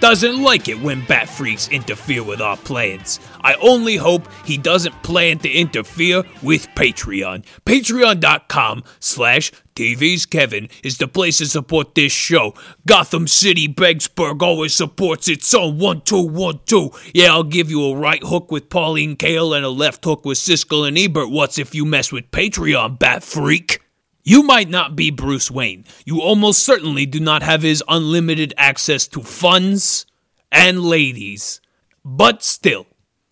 [0.00, 3.20] doesn't like it when bat freaks interfere with our plans.
[3.42, 7.44] I only hope he doesn't plan to interfere with Patreon.
[7.64, 12.54] Patreon.com slash TV's Kevin is the place to support this show.
[12.86, 17.12] Gotham City Banksburg always supports its own 1212.
[17.14, 20.38] Yeah, I'll give you a right hook with Pauline Kael and a left hook with
[20.38, 21.30] Siskel and Ebert.
[21.30, 23.80] What's if you mess with Patreon, bat freak?
[24.24, 25.84] You might not be Bruce Wayne.
[26.04, 30.04] You almost certainly do not have his unlimited access to funds
[30.50, 31.60] and ladies.
[32.04, 32.86] But still.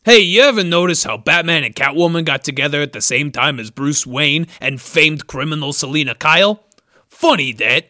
[0.04, 3.70] Hey, you ever notice how Batman and Catwoman got together at the same time as
[3.70, 6.62] Bruce Wayne and famed criminal Selena Kyle?
[7.08, 7.86] Funny that.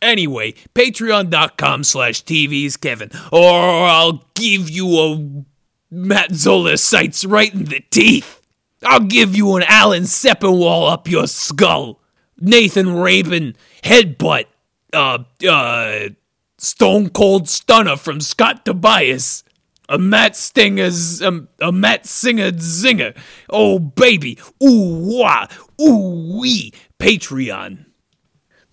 [0.00, 5.44] Anyway, patreon.com slash TV's Kevin, or I'll give you a
[5.90, 8.40] Matt Zola sights right in the teeth.
[8.82, 12.00] I'll give you an Alan Sepinwall up your skull.
[12.40, 14.46] Nathan Rabin headbutt.
[14.90, 16.08] Uh, uh,
[16.56, 19.44] Stone Cold Stunner from Scott Tobias.
[19.88, 23.16] A Matt Stinger's, um, a Matt Singer zinger.
[23.48, 24.38] Oh, baby.
[24.62, 25.46] Ooh, wah.
[25.80, 26.72] Ooh, wee.
[26.98, 27.86] Patreon.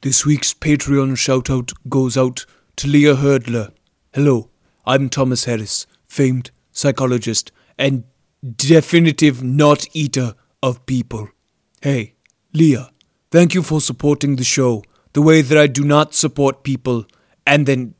[0.01, 2.45] This week's Patreon shoutout goes out
[2.77, 3.71] to Leah Hurdler.
[4.13, 4.49] Hello,
[4.85, 8.03] I'm Thomas Harris, famed psychologist and
[8.57, 11.29] definitive not eater of people.
[11.81, 12.15] Hey,
[12.53, 12.91] Leah,
[13.31, 14.83] thank you for supporting the show
[15.13, 17.05] the way that I do not support people
[17.45, 17.95] and then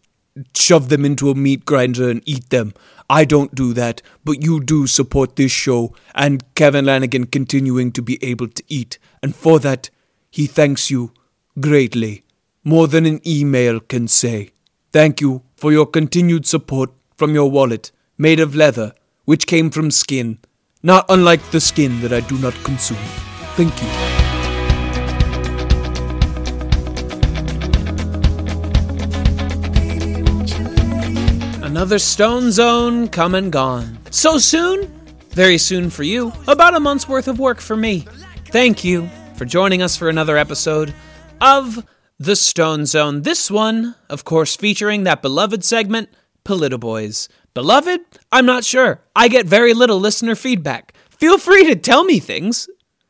[0.55, 2.73] shove them into a meat grinder and eat them.
[3.09, 8.01] I don't do that, but you do support this show and Kevin Lanigan continuing to
[8.01, 8.97] be able to eat.
[9.21, 9.89] And for that,
[10.31, 11.11] he thanks you
[11.59, 12.23] greatly,
[12.63, 14.49] more than an email can say.
[14.91, 18.93] Thank you for your continued support from your wallet, made of leather,
[19.25, 20.39] which came from skin,
[20.81, 22.97] not unlike the skin that I do not consume.
[23.55, 24.22] Thank you.
[31.73, 33.97] Another Stone Zone come and gone.
[34.11, 34.85] So soon?
[35.29, 36.31] Very soon for you.
[36.47, 38.05] About a month's worth of work for me.
[38.49, 40.93] Thank you for joining us for another episode
[41.41, 41.83] of
[42.19, 43.23] The Stone Zone.
[43.23, 46.09] This one, of course, featuring that beloved segment,
[46.45, 47.27] Politoboys.
[47.55, 48.01] Beloved?
[48.31, 49.01] I'm not sure.
[49.15, 50.93] I get very little listener feedback.
[51.09, 52.69] Feel free to tell me things,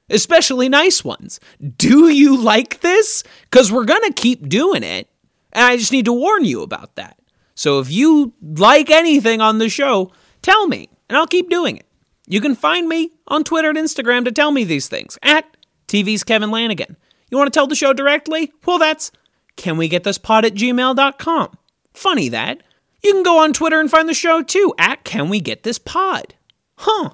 [0.10, 1.42] especially nice ones.
[1.76, 3.26] Do you like this?
[3.42, 5.10] Because we're going to keep doing it.
[5.52, 7.18] And I just need to warn you about that.
[7.56, 11.86] So if you like anything on the show, tell me, and I'll keep doing it.
[12.28, 15.46] You can find me on Twitter and Instagram to tell me these things at
[15.88, 16.98] TV's Kevin Lanigan.
[17.30, 18.52] You want to tell the show directly?
[18.66, 19.12] Well, that's
[19.56, 21.58] can we get this pod at gmail.com.
[21.94, 22.64] Funny that.
[23.04, 25.78] You can go on Twitter and find the show too at Can We Get This
[25.78, 26.36] Pod.
[26.78, 27.10] Huh.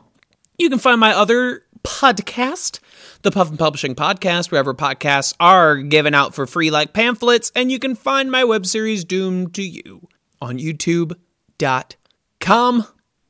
[0.57, 2.79] You can find my other podcast,
[3.23, 7.79] the Puffin Publishing Podcast, wherever podcasts are given out for free like pamphlets, and you
[7.79, 10.07] can find my web series Doomed to You
[10.41, 11.17] on youtube.com,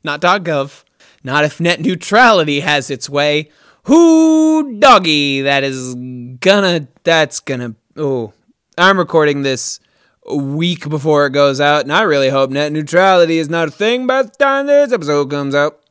[0.03, 0.83] not .gov,
[1.23, 3.49] not if net neutrality has its way.
[3.83, 5.95] Who doggy, that is
[6.39, 8.33] gonna, that's gonna, oh,
[8.77, 9.79] I'm recording this
[10.25, 13.71] a week before it goes out, and I really hope net neutrality is not a
[13.71, 15.81] thing by the time this episode comes out.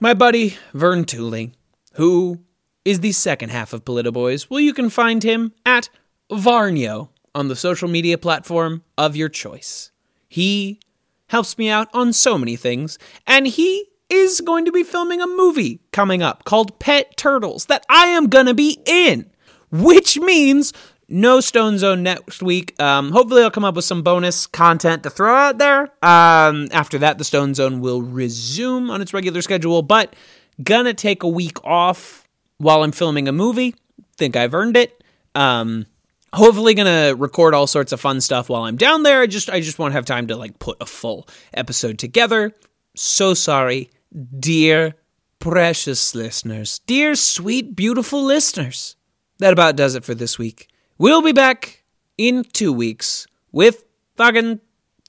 [0.00, 1.52] My buddy Vern Tooley,
[1.94, 2.40] who
[2.84, 5.88] is the second half of Polito Boys, well, you can find him at
[6.30, 9.90] Varnio on the social media platform of your choice.
[10.36, 10.80] He
[11.28, 15.26] helps me out on so many things, and he is going to be filming a
[15.26, 19.30] movie coming up called Pet Turtles that I am going to be in,
[19.70, 20.74] which means
[21.08, 22.78] no Stone Zone next week.
[22.78, 25.84] Um, hopefully, I'll come up with some bonus content to throw out there.
[26.02, 30.14] Um, after that, the Stone Zone will resume on its regular schedule, but
[30.62, 32.28] gonna take a week off
[32.58, 33.74] while I'm filming a movie.
[34.18, 35.02] Think I've earned it.
[35.34, 35.86] Um,
[36.36, 39.22] hopefully gonna record all sorts of fun stuff while I'm down there.
[39.22, 42.54] I just I just won't have time to like put a full episode together.
[42.94, 43.90] So sorry,
[44.38, 44.94] dear
[45.38, 48.96] precious listeners, dear sweet beautiful listeners.
[49.38, 50.68] That about does it for this week.
[50.98, 51.84] We'll be back
[52.16, 53.84] in two weeks with
[54.16, 54.60] fucking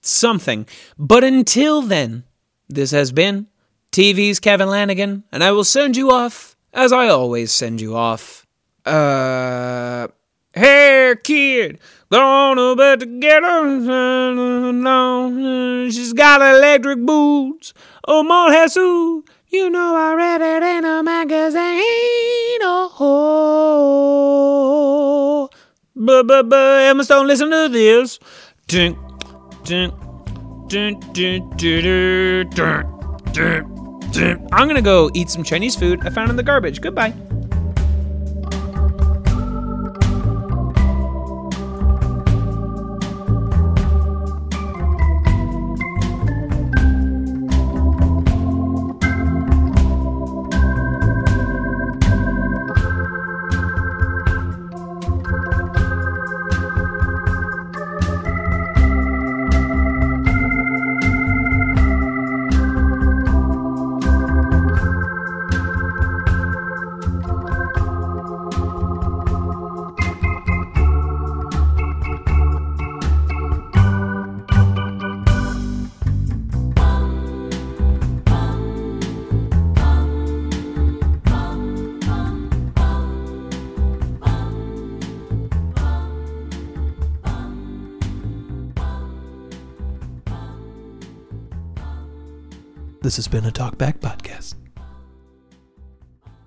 [0.02, 0.68] something.
[0.98, 2.24] But until then,
[2.68, 3.48] this has been
[3.92, 8.46] TV's Kevin Lanigan, and I will send you off as I always send you off.
[8.86, 10.08] Uh.
[10.58, 11.80] Hey kid,
[12.10, 13.62] gonna bet together.
[15.92, 17.76] She's got electric boots.
[18.08, 21.60] Oh, more Jesus, you know I read it in a magazine.
[22.64, 23.38] Oh,
[25.96, 28.18] but but but Emma Stone, listen to this.
[34.52, 36.82] I'm gonna go eat some Chinese food I found in the garbage.
[36.82, 37.14] Goodbye.
[93.18, 94.17] Has been a Talkback Podcast.